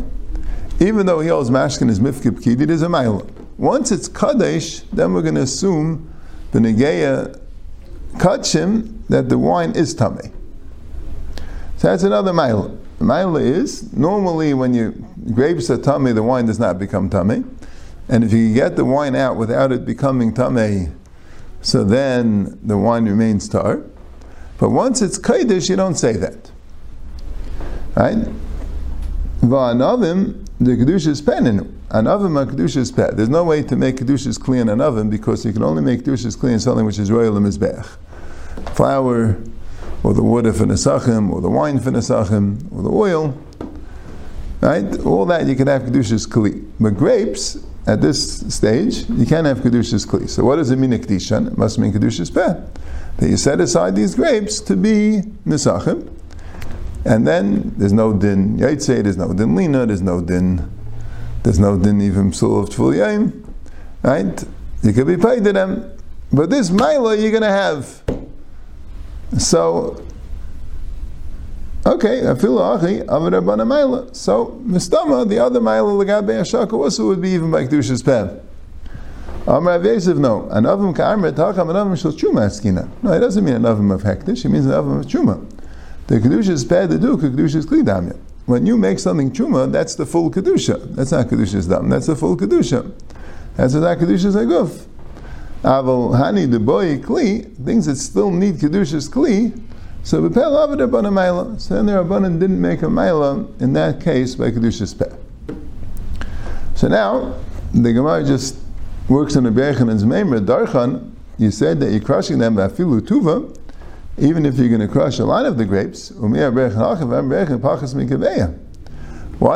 Even 0.81 1.07
though 1.07 1.20
he 1.20 1.28
holds 1.28 1.50
mashkin 1.50 1.90
is 1.90 1.98
mifkib 1.98 2.40
kidid 2.40 2.70
is 2.70 2.83
a 2.83 2.88
mile. 2.88 3.28
Once 3.59 3.90
it's 3.90 4.09
kadesh, 4.09 4.81
then 4.92 5.12
we're 5.12 5.22
going 5.22 5.35
to 5.35 5.42
assume 5.42 6.09
the 6.52 6.61
negeya 6.61 7.38
kachim 8.14 9.07
that 9.09 9.28
the 9.28 9.37
wine 9.37 9.72
is 9.72 9.92
tummy. 9.92 10.31
So 11.78 11.88
that's 11.88 12.05
another. 12.05 12.33
The 12.33 13.05
mile 13.05 13.37
is 13.37 13.92
normally 13.92 14.55
when 14.55 14.72
you 14.72 14.92
grapes 15.35 15.68
are 15.68 15.78
tummy, 15.78 16.12
the 16.12 16.22
wine 16.22 16.46
does 16.46 16.61
not 16.61 16.78
become 16.78 17.11
tummy. 17.11 17.42
And 18.09 18.25
if 18.25 18.33
you 18.33 18.53
get 18.53 18.77
the 18.77 18.85
wine 18.85 19.15
out 19.15 19.37
without 19.37 19.73
it 19.73 19.85
becoming 19.85 20.35
tamei, 20.35 20.93
so 21.61 21.85
then 21.85 22.59
the 22.62 22.77
wine 22.77 23.05
remains 23.05 23.49
tar. 23.49 23.83
But 24.59 24.71
once 24.71 25.03
it's 25.03 25.19
kaidish, 25.19 25.69
you 25.69 25.77
don't 25.77 25.95
say 25.95 26.12
that. 26.15 26.51
Right? 27.97 28.19
Va'anavim, 29.41 30.47
the 30.61 30.73
Kedushas 30.73 31.21
peninu. 31.23 31.73
An 31.91 32.07
oven 32.07 32.37
on 32.37 32.49
Kedushas 32.49 32.95
pet. 32.95 33.17
There's 33.17 33.29
no 33.29 33.45
way 33.45 33.62
to 33.62 33.77
make 33.77 33.97
Kedushas 33.97 34.41
clean 34.41 34.62
in 34.62 34.69
an 34.69 34.81
oven 34.81 35.11
because 35.11 35.45
you 35.45 35.53
can 35.53 35.62
only 35.62 35.83
make 35.83 36.03
Kedushas 36.03 36.38
clean 36.38 36.55
in 36.55 36.61
something 36.61 36.87
which 36.87 36.99
is 36.99 37.11
royal 37.11 37.35
mizbech. 37.35 37.85
Flour, 38.75 39.38
or 40.03 40.15
the 40.15 40.23
water 40.23 40.53
for 40.53 40.65
Nesachim, 40.65 41.31
or 41.31 41.41
the 41.41 41.51
wine 41.51 41.79
for 41.81 41.91
Nesachim, 41.91 42.73
or 42.73 42.83
the 42.83 42.91
oil. 42.91 43.37
Right? 44.61 44.99
All 45.05 45.27
that 45.27 45.47
you 45.47 45.55
can 45.55 45.67
have 45.67 45.83
Kedushas 45.83 46.31
clean. 46.31 46.73
But 46.81 46.97
grapes, 46.97 47.59
at 47.87 48.01
this 48.01 48.55
stage, 48.55 49.09
you 49.11 49.27
can't 49.27 49.47
have 49.47 49.59
Kedushas 49.59 50.07
kli. 50.07 50.29
So 50.29 50.45
what 50.45 50.57
does 50.57 50.71
it 50.71 50.77
mean, 50.77 50.90
Kedishan? 50.92 51.49
It 51.49 51.59
must 51.59 51.79
mean 51.79 51.92
Kedushas 51.92 52.33
pet. 52.33 52.75
That 53.16 53.29
you 53.29 53.37
set 53.37 53.61
aside 53.61 53.97
these 53.97 54.14
grapes 54.14 54.61
to 54.61 54.77
be 54.77 55.23
Nisachim. 55.47 56.09
And 57.05 57.27
then 57.27 57.75
there's 57.77 57.92
no 57.92 58.12
din 58.12 58.59
yaitse, 58.59 59.03
there's 59.03 59.16
no 59.16 59.33
din 59.33 59.57
lina, 59.57 59.87
there's 59.87 60.03
no 60.03 60.21
din, 60.21 60.71
there's 61.42 61.59
no 61.59 61.77
din 61.77 62.01
even 62.01 62.31
psul 62.31 62.62
of 62.62 62.71
tful 62.71 63.42
right? 64.03 64.45
You 64.83 64.92
could 64.92 65.07
be 65.09 65.16
paid 65.16 65.42
to 65.45 65.53
them, 65.53 65.92
but 66.33 66.51
this 66.51 66.71
mila 66.71 67.16
you're 67.16 67.31
going 67.31 67.42
to 67.42 67.49
have. 67.49 68.03
So, 69.38 70.05
okay, 71.87 72.21
afilu 72.23 72.61
achi 72.61 73.05
avarabana 73.07 73.66
mila. 73.66 74.14
So, 74.14 74.61
mistama, 74.66 75.29
the 75.29 75.38
other 75.38 75.61
mila 75.61 75.92
legabe 76.05 76.40
ashaka 76.40 76.73
also 76.73 77.07
would 77.07 77.21
be 77.21 77.31
even 77.31 77.51
by 77.51 77.66
kedushas 77.66 78.05
peh. 78.05 78.40
Amar 79.47 79.83
Yosef, 79.83 80.16
no. 80.18 80.49
An 80.51 80.66
oven 80.66 80.95
ka'amret 80.95 81.35
hacham 81.35 81.68
an 81.71 81.77
oven 81.77 81.97
shel 81.97 82.12
chuma 82.12 82.47
eskina. 82.47 82.88
No, 83.03 83.12
it 83.12 83.18
doesn't 83.18 83.45
mean 83.45 83.55
an 83.55 83.66
oven 83.66 83.90
of 83.90 84.03
hektish. 84.03 84.45
It 84.45 84.51
means 84.51 84.66
an 84.66 84.73
oven 84.73 85.01
of 85.01 85.07
chuma. 85.07 85.45
The 86.07 86.21
kedusha 86.21 86.51
is 86.51 86.64
to 86.64 86.99
do. 86.99 87.16
Kedusha 87.16 87.57
is 87.57 87.66
klidamya. 87.66 88.16
When 88.47 88.66
you 88.66 88.77
make 88.77 89.01
something 89.01 89.33
chuma, 89.33 89.73
that's 89.73 89.97
the 89.97 90.07
full 90.07 90.31
kedusha. 90.31 90.95
That's 90.95 91.11
not 91.11 91.27
kedusha's 91.27 91.66
dam. 91.66 91.88
That's 91.88 92.07
the 92.07 92.14
full 92.14 92.37
kedusha. 92.37 92.92
That's 93.57 93.75
what 93.75 93.99
kedusha 93.99 94.27
is 94.27 94.37
aguf. 94.37 94.87
Aval 95.64 96.14
hani 96.14 96.49
the 96.49 96.61
boy 96.61 96.99
kli 96.99 97.53
things 97.64 97.87
that 97.87 97.97
still 97.97 98.31
need 98.31 98.57
kedusha's 98.57 99.09
kli. 99.09 99.61
So 100.05 100.25
abana 100.25 101.11
maila. 101.11 101.61
So 101.61 101.75
then 101.75 101.87
the 101.87 101.93
rabbanan 101.93 102.41
didn't 102.41 102.61
make 102.61 102.83
a 102.83 102.87
maila 102.87 103.61
in 103.61 103.73
that 103.75 104.01
case 104.01 104.35
by 104.35 104.51
kedusha's 104.51 104.95
peh. 104.95 105.11
So 106.75 106.88
now 106.88 107.38
the 107.73 107.93
Gemara 107.93 108.25
just 108.25 108.57
works 109.09 109.37
on 109.37 109.45
the 109.45 109.51
and 109.51 110.01
Zmeimer 110.01 110.45
Darchan. 110.45 111.12
You 111.38 111.51
said 111.51 111.81
that 111.81 111.91
you're 111.91 112.01
crushing 112.01 112.38
them 112.38 112.57
by 112.57 112.69
filu 112.69 113.01
tuva 113.01 113.57
even 114.19 114.45
if 114.45 114.59
you're 114.59 114.69
going 114.69 114.81
to 114.81 114.88
crush 114.88 115.19
a 115.19 115.25
lot 115.25 115.47
of 115.47 115.57
the 115.57 115.65
grapes, 115.65 116.11
why 116.11 116.29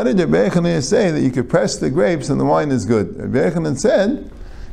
did 0.03 0.17
the 0.17 0.25
Bechanan 0.25 0.83
say 0.83 1.11
that 1.11 1.21
you 1.21 1.31
could 1.31 1.51
press 1.51 1.77
the 1.77 1.91
grapes 1.91 2.31
and 2.31 2.41
the 2.41 2.45
wine 2.45 2.71
is 2.71 2.87
good? 2.87 3.17
Bechanan 3.17 3.79
said 3.79 4.31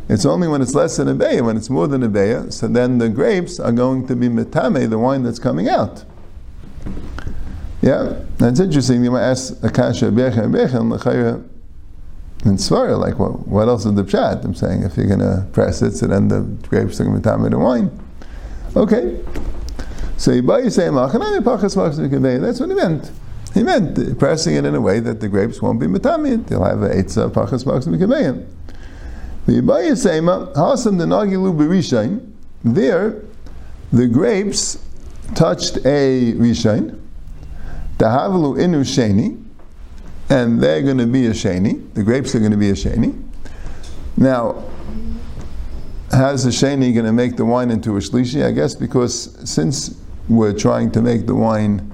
it's 0.09 0.25
only 0.25 0.47
when 0.47 0.61
it's 0.61 0.75
less 0.75 0.97
than 0.97 1.07
a 1.07 1.15
beya, 1.15 1.45
when 1.45 1.57
it's 1.57 1.69
more 1.69 1.87
than 1.87 2.03
a 2.03 2.09
beya, 2.09 2.51
so 2.51 2.67
then 2.67 2.97
the 2.97 3.09
grapes 3.09 3.59
are 3.59 3.71
going 3.71 4.07
to 4.07 4.15
be 4.15 4.27
metame, 4.27 4.89
the 4.89 4.99
wine 4.99 5.23
that's 5.23 5.39
coming 5.39 5.69
out. 5.69 6.03
Yeah, 7.81 8.21
that's 8.37 8.59
interesting. 8.59 9.03
You 9.03 9.11
might 9.11 9.23
ask 9.23 9.61
Akasha 9.63 10.05
Bechan 10.05 10.51
Lachayra 10.51 11.47
and 12.45 12.57
Svara, 12.57 12.99
like 12.99 13.19
what, 13.19 13.47
what 13.47 13.67
else 13.67 13.85
is 13.85 13.93
the 13.93 14.03
pshat? 14.03 14.43
I'm 14.43 14.55
saying 14.55 14.83
if 14.83 14.97
you're 14.97 15.07
going 15.07 15.19
to 15.19 15.47
press 15.51 15.81
it, 15.81 15.91
so 15.93 16.07
then 16.07 16.27
the 16.27 16.41
grapes 16.67 16.99
are 16.99 17.05
going 17.05 17.21
to 17.21 17.21
be 17.21 17.29
metame 17.29 17.49
the 17.49 17.59
wine. 17.59 17.91
Okay, 18.75 19.21
so 20.17 20.31
Ibai 20.31 20.71
say 20.71 20.89
That's 22.39 22.59
what 22.59 22.69
he 22.69 22.75
meant. 22.75 23.11
He 23.53 23.61
meant 23.61 24.19
pressing 24.19 24.55
it 24.55 24.65
in 24.65 24.73
a 24.73 24.81
way 24.81 24.99
that 24.99 25.19
the 25.19 25.27
grapes 25.27 25.61
won't 25.61 25.79
be 25.79 25.85
metamid. 25.85 26.47
They'll 26.47 26.63
have 26.63 26.81
a 26.81 26.89
etza 26.89 27.29
pachas 27.29 27.65
mikaveyim. 27.65 28.45
The 29.45 29.61
Ibai 29.61 29.91
Seima 29.91 30.53
hasam 30.53 30.97
the 30.97 31.05
nagilu 31.05 31.53
berishain. 31.55 32.31
There, 32.63 33.21
the 33.91 34.07
grapes 34.07 34.79
touched 35.35 35.77
a 35.77 36.33
rishain. 36.33 36.99
Tahavlu 37.97 38.57
inu 38.57 38.83
sheni, 38.83 39.43
and 40.29 40.63
they're 40.63 40.81
going 40.81 40.97
to 40.97 41.07
be 41.07 41.25
a 41.27 41.31
sheni. 41.31 41.93
The 41.93 42.03
grapes 42.03 42.33
are 42.35 42.39
going 42.39 42.51
to 42.51 42.57
be 42.57 42.69
a 42.69 42.73
sheni. 42.73 43.21
Now, 44.15 44.63
how's 46.11 46.45
the 46.45 46.49
sheni 46.49 46.93
going 46.93 47.05
to 47.05 47.11
make 47.11 47.35
the 47.35 47.45
wine 47.45 47.69
into 47.69 47.97
a 47.97 47.99
shlishi? 47.99 48.45
I 48.45 48.51
guess 48.51 48.75
because 48.75 49.37
since 49.49 49.99
we're 50.29 50.53
trying 50.53 50.91
to 50.91 51.01
make 51.01 51.25
the 51.25 51.35
wine 51.35 51.91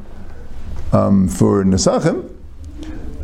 um, 0.93 1.27
for 1.27 1.63
Nesachim, 1.63 2.35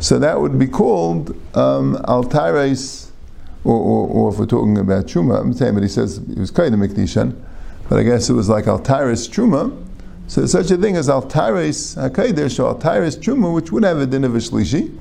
so 0.00 0.18
that 0.18 0.40
would 0.40 0.58
be 0.58 0.66
called 0.66 1.30
um, 1.56 1.96
Altares, 2.08 3.05
or, 3.66 3.76
or, 3.76 4.08
or, 4.08 4.32
if 4.32 4.38
we're 4.38 4.46
talking 4.46 4.78
about 4.78 5.06
Truma, 5.06 5.40
I'm 5.40 5.52
saying, 5.52 5.74
but 5.74 5.82
he 5.82 5.88
says 5.88 6.18
it 6.18 6.38
was 6.38 6.50
of 6.50 6.56
Mikdishan, 6.56 7.36
but 7.88 7.98
I 7.98 8.04
guess 8.04 8.30
it 8.30 8.34
was 8.34 8.48
like 8.48 8.66
Altares 8.66 9.28
Truma. 9.28 9.84
So 10.28 10.46
such 10.46 10.70
a 10.70 10.76
thing 10.76 10.96
as 10.96 11.08
Altares 11.08 11.96
HaKadosh 11.96 12.62
or 12.62 12.74
Altares 12.74 13.18
Truma, 13.18 13.52
which 13.52 13.72
would 13.72 13.82
have 13.82 13.98
a 13.98 14.06
din 14.06 14.22
of 14.22 14.36
a 14.36 14.38
shlishi. 14.38 14.96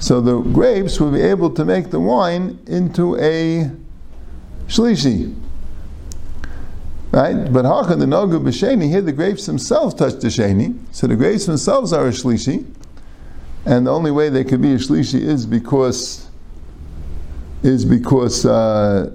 So 0.00 0.20
the 0.20 0.40
grapes 0.40 1.00
would 1.00 1.14
be 1.14 1.22
able 1.22 1.50
to 1.50 1.64
make 1.64 1.90
the 1.90 2.00
wine 2.00 2.58
into 2.66 3.16
a 3.16 3.70
shlishi. 4.66 5.34
Right? 7.10 7.50
But 7.50 7.64
Hacha, 7.64 7.96
the 7.96 8.04
Nogu 8.04 8.38
B'Sheni, 8.38 8.90
here 8.90 9.00
the 9.00 9.12
grapes 9.12 9.46
themselves 9.46 9.94
touch 9.94 10.20
the 10.20 10.28
Sheni, 10.28 10.78
so 10.92 11.06
the 11.06 11.16
grapes 11.16 11.46
themselves 11.46 11.90
are 11.94 12.06
a 12.06 12.10
Shlishi, 12.10 12.66
and 13.64 13.86
the 13.86 13.90
only 13.90 14.10
way 14.10 14.28
they 14.28 14.44
could 14.44 14.60
be 14.60 14.74
a 14.74 14.76
Shlishi 14.76 15.20
is 15.20 15.46
because 15.46 16.27
is 17.62 17.84
because 17.84 18.46
uh, 18.46 19.10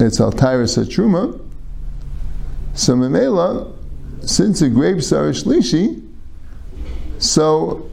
it's 0.00 0.18
Altyrus 0.18 0.78
Truma. 0.88 1.40
So 2.74 2.94
Memela, 2.94 3.72
since 4.20 4.60
the 4.60 4.68
grapes 4.68 5.12
are 5.12 5.30
Shlishi, 5.30 6.02
so 7.18 7.90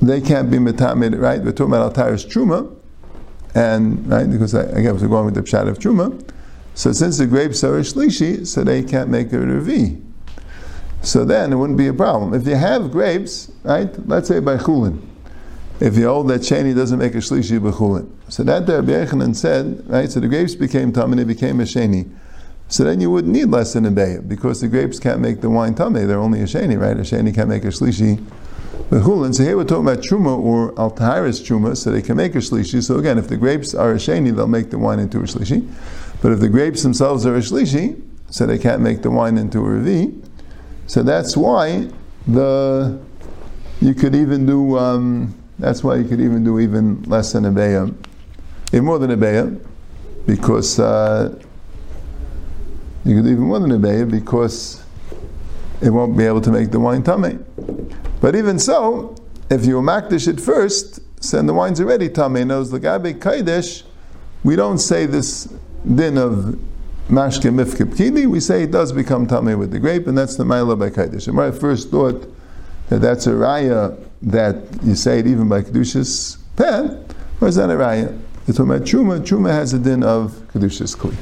they 0.00 0.20
can't 0.20 0.50
be 0.50 0.58
metamid, 0.58 1.20
right? 1.20 1.42
We're 1.42 1.52
talking 1.52 1.74
about 1.74 1.94
Altyrus 1.94 2.26
Truma, 2.26 2.76
and 3.54 4.08
right 4.08 4.30
because 4.30 4.54
I, 4.54 4.78
I 4.78 4.82
guess 4.82 5.00
we're 5.00 5.08
going 5.08 5.26
with 5.26 5.34
the 5.34 5.42
pshat 5.42 5.68
of 5.68 5.78
Truma. 5.78 6.30
So 6.74 6.92
since 6.92 7.18
the 7.18 7.26
grapes 7.26 7.62
are 7.64 7.80
shlishi, 7.80 8.46
so 8.46 8.64
they 8.64 8.82
can't 8.82 9.10
make 9.10 9.32
a 9.32 9.36
revi. 9.36 10.00
So 11.02 11.24
then 11.24 11.52
it 11.52 11.56
wouldn't 11.56 11.78
be 11.78 11.88
a 11.88 11.92
problem. 11.92 12.32
If 12.32 12.46
you 12.46 12.54
have 12.54 12.90
grapes, 12.90 13.50
right, 13.64 13.90
let's 14.08 14.28
say 14.28 14.40
by 14.40 14.56
chulin, 14.56 15.00
if 15.80 15.96
you 15.96 16.06
hold 16.06 16.28
that 16.28 16.42
sheni 16.42 16.74
doesn't 16.74 16.98
make 16.98 17.14
a 17.14 17.18
shlishi 17.18 17.62
by 17.62 17.70
chulin. 17.70 18.10
So 18.28 18.42
that 18.44 18.66
the 18.66 18.82
Rabbi 18.82 18.92
Yechanan 18.92 19.34
said, 19.34 19.82
right, 19.88 20.10
so 20.10 20.20
the 20.20 20.28
grapes 20.28 20.54
became 20.54 20.92
tam 20.92 21.12
and 21.12 21.26
became 21.26 21.58
a 21.60 21.64
sheni. 21.64 22.10
So 22.68 22.84
then 22.84 23.00
you 23.00 23.10
wouldn't 23.10 23.32
need 23.32 23.46
less 23.46 23.72
than 23.72 23.86
a 23.86 23.90
beya 23.90 24.26
because 24.28 24.60
the 24.60 24.68
grapes 24.68 25.00
can't 25.00 25.20
make 25.20 25.40
the 25.40 25.48
wine 25.48 25.74
tame. 25.74 25.94
They're 25.94 26.20
only 26.20 26.40
a 26.40 26.44
sheni, 26.44 26.78
right? 26.78 26.96
A 26.96 27.00
sheni 27.00 27.34
can't 27.34 27.48
make 27.48 27.64
a 27.64 27.68
shlishi 27.68 28.24
chulin. 28.90 29.34
So 29.34 29.42
here 29.42 29.56
we're 29.56 29.64
talking 29.64 29.88
about 29.88 30.04
truma 30.04 30.38
or 30.38 30.72
altaharis 30.74 31.40
truma, 31.40 31.76
so 31.76 31.90
they 31.90 32.02
can 32.02 32.16
make 32.16 32.34
a 32.34 32.38
shlishi. 32.38 32.82
So 32.82 32.98
again, 32.98 33.16
if 33.16 33.28
the 33.28 33.38
grapes 33.38 33.74
are 33.74 33.92
a 33.92 33.96
sheni, 33.96 34.36
they'll 34.36 34.46
make 34.46 34.70
the 34.70 34.78
wine 34.78 34.98
into 34.98 35.18
a 35.18 35.22
shlishi. 35.22 35.66
But 36.20 36.32
if 36.32 36.40
the 36.40 36.48
grapes 36.48 36.82
themselves 36.82 37.24
are 37.24 37.36
a 37.36 37.40
shlishi, 37.40 38.00
so 38.28 38.46
they 38.46 38.58
can't 38.58 38.82
make 38.82 39.00
the 39.02 39.10
wine 39.10 39.38
into 39.38 39.58
a 39.60 39.62
revi. 39.62 40.24
So 40.86 41.02
that's 41.02 41.36
why 41.36 41.88
the 42.26 43.00
you 43.80 43.94
could 43.94 44.14
even 44.14 44.44
do. 44.44 44.78
Um, 44.78 45.39
that's 45.60 45.84
why 45.84 45.96
you 45.96 46.04
could 46.04 46.20
even 46.20 46.44
do 46.44 46.58
even 46.58 47.02
less 47.02 47.32
than 47.32 47.44
a 47.44 47.50
beya, 47.50 47.94
even 48.72 48.84
more 48.84 48.98
than 48.98 49.10
a 49.10 49.16
beya, 49.16 49.64
because 50.26 50.78
uh, 50.78 51.38
you 53.04 53.16
could 53.16 53.24
do 53.24 53.30
even 53.30 53.44
more 53.44 53.60
than 53.60 53.72
a 53.72 53.78
beya 53.78 54.10
because 54.10 54.82
it 55.80 55.90
won't 55.90 56.16
be 56.16 56.24
able 56.24 56.40
to 56.40 56.50
make 56.50 56.70
the 56.70 56.80
wine 56.80 57.02
tummy. 57.02 57.38
But 58.20 58.36
even 58.36 58.58
so, 58.58 59.16
if 59.50 59.64
you 59.64 59.80
makdish 59.80 60.28
it 60.28 60.40
first, 60.40 61.00
then 61.30 61.46
the 61.46 61.54
wine's 61.54 61.80
already 61.80 62.08
tame. 62.08 62.46
Knows 62.46 62.70
the 62.70 62.80
gabe 62.80 63.20
kaidesh. 63.20 63.82
We 64.44 64.56
don't 64.56 64.78
say 64.78 65.06
this 65.06 65.52
din 65.94 66.16
of 66.16 66.58
mashke 67.08 67.52
mifke 67.52 67.84
pkili, 67.84 68.26
we 68.26 68.40
say 68.40 68.62
it 68.62 68.70
does 68.70 68.92
become 68.92 69.26
tummy 69.26 69.54
with 69.54 69.70
the 69.72 69.78
grape, 69.78 70.06
and 70.06 70.16
that's 70.16 70.36
the 70.36 70.44
ma'ila 70.44 70.78
by 70.78 70.90
kaddish. 70.90 71.26
And 71.26 71.38
I 71.40 71.50
first 71.50 71.90
thought 71.90 72.32
that 72.88 73.00
that's 73.00 73.26
a 73.26 73.32
raya 73.32 74.09
that 74.22 74.56
you 74.82 74.94
say 74.94 75.18
it 75.18 75.26
even 75.26 75.48
by 75.48 75.62
kedushas 75.62 76.38
pen, 76.56 77.04
or 77.40 77.48
is 77.48 77.56
that 77.56 77.70
a 77.70 77.74
raya? 77.74 78.18
It's 78.46 78.56
talking 78.56 78.72
about 78.72 78.86
truma. 78.86 79.20
Truma 79.20 79.50
has 79.50 79.72
a 79.72 79.78
din 79.78 80.02
of 80.02 80.32
kedushas 80.52 80.96
kli. 80.96 81.14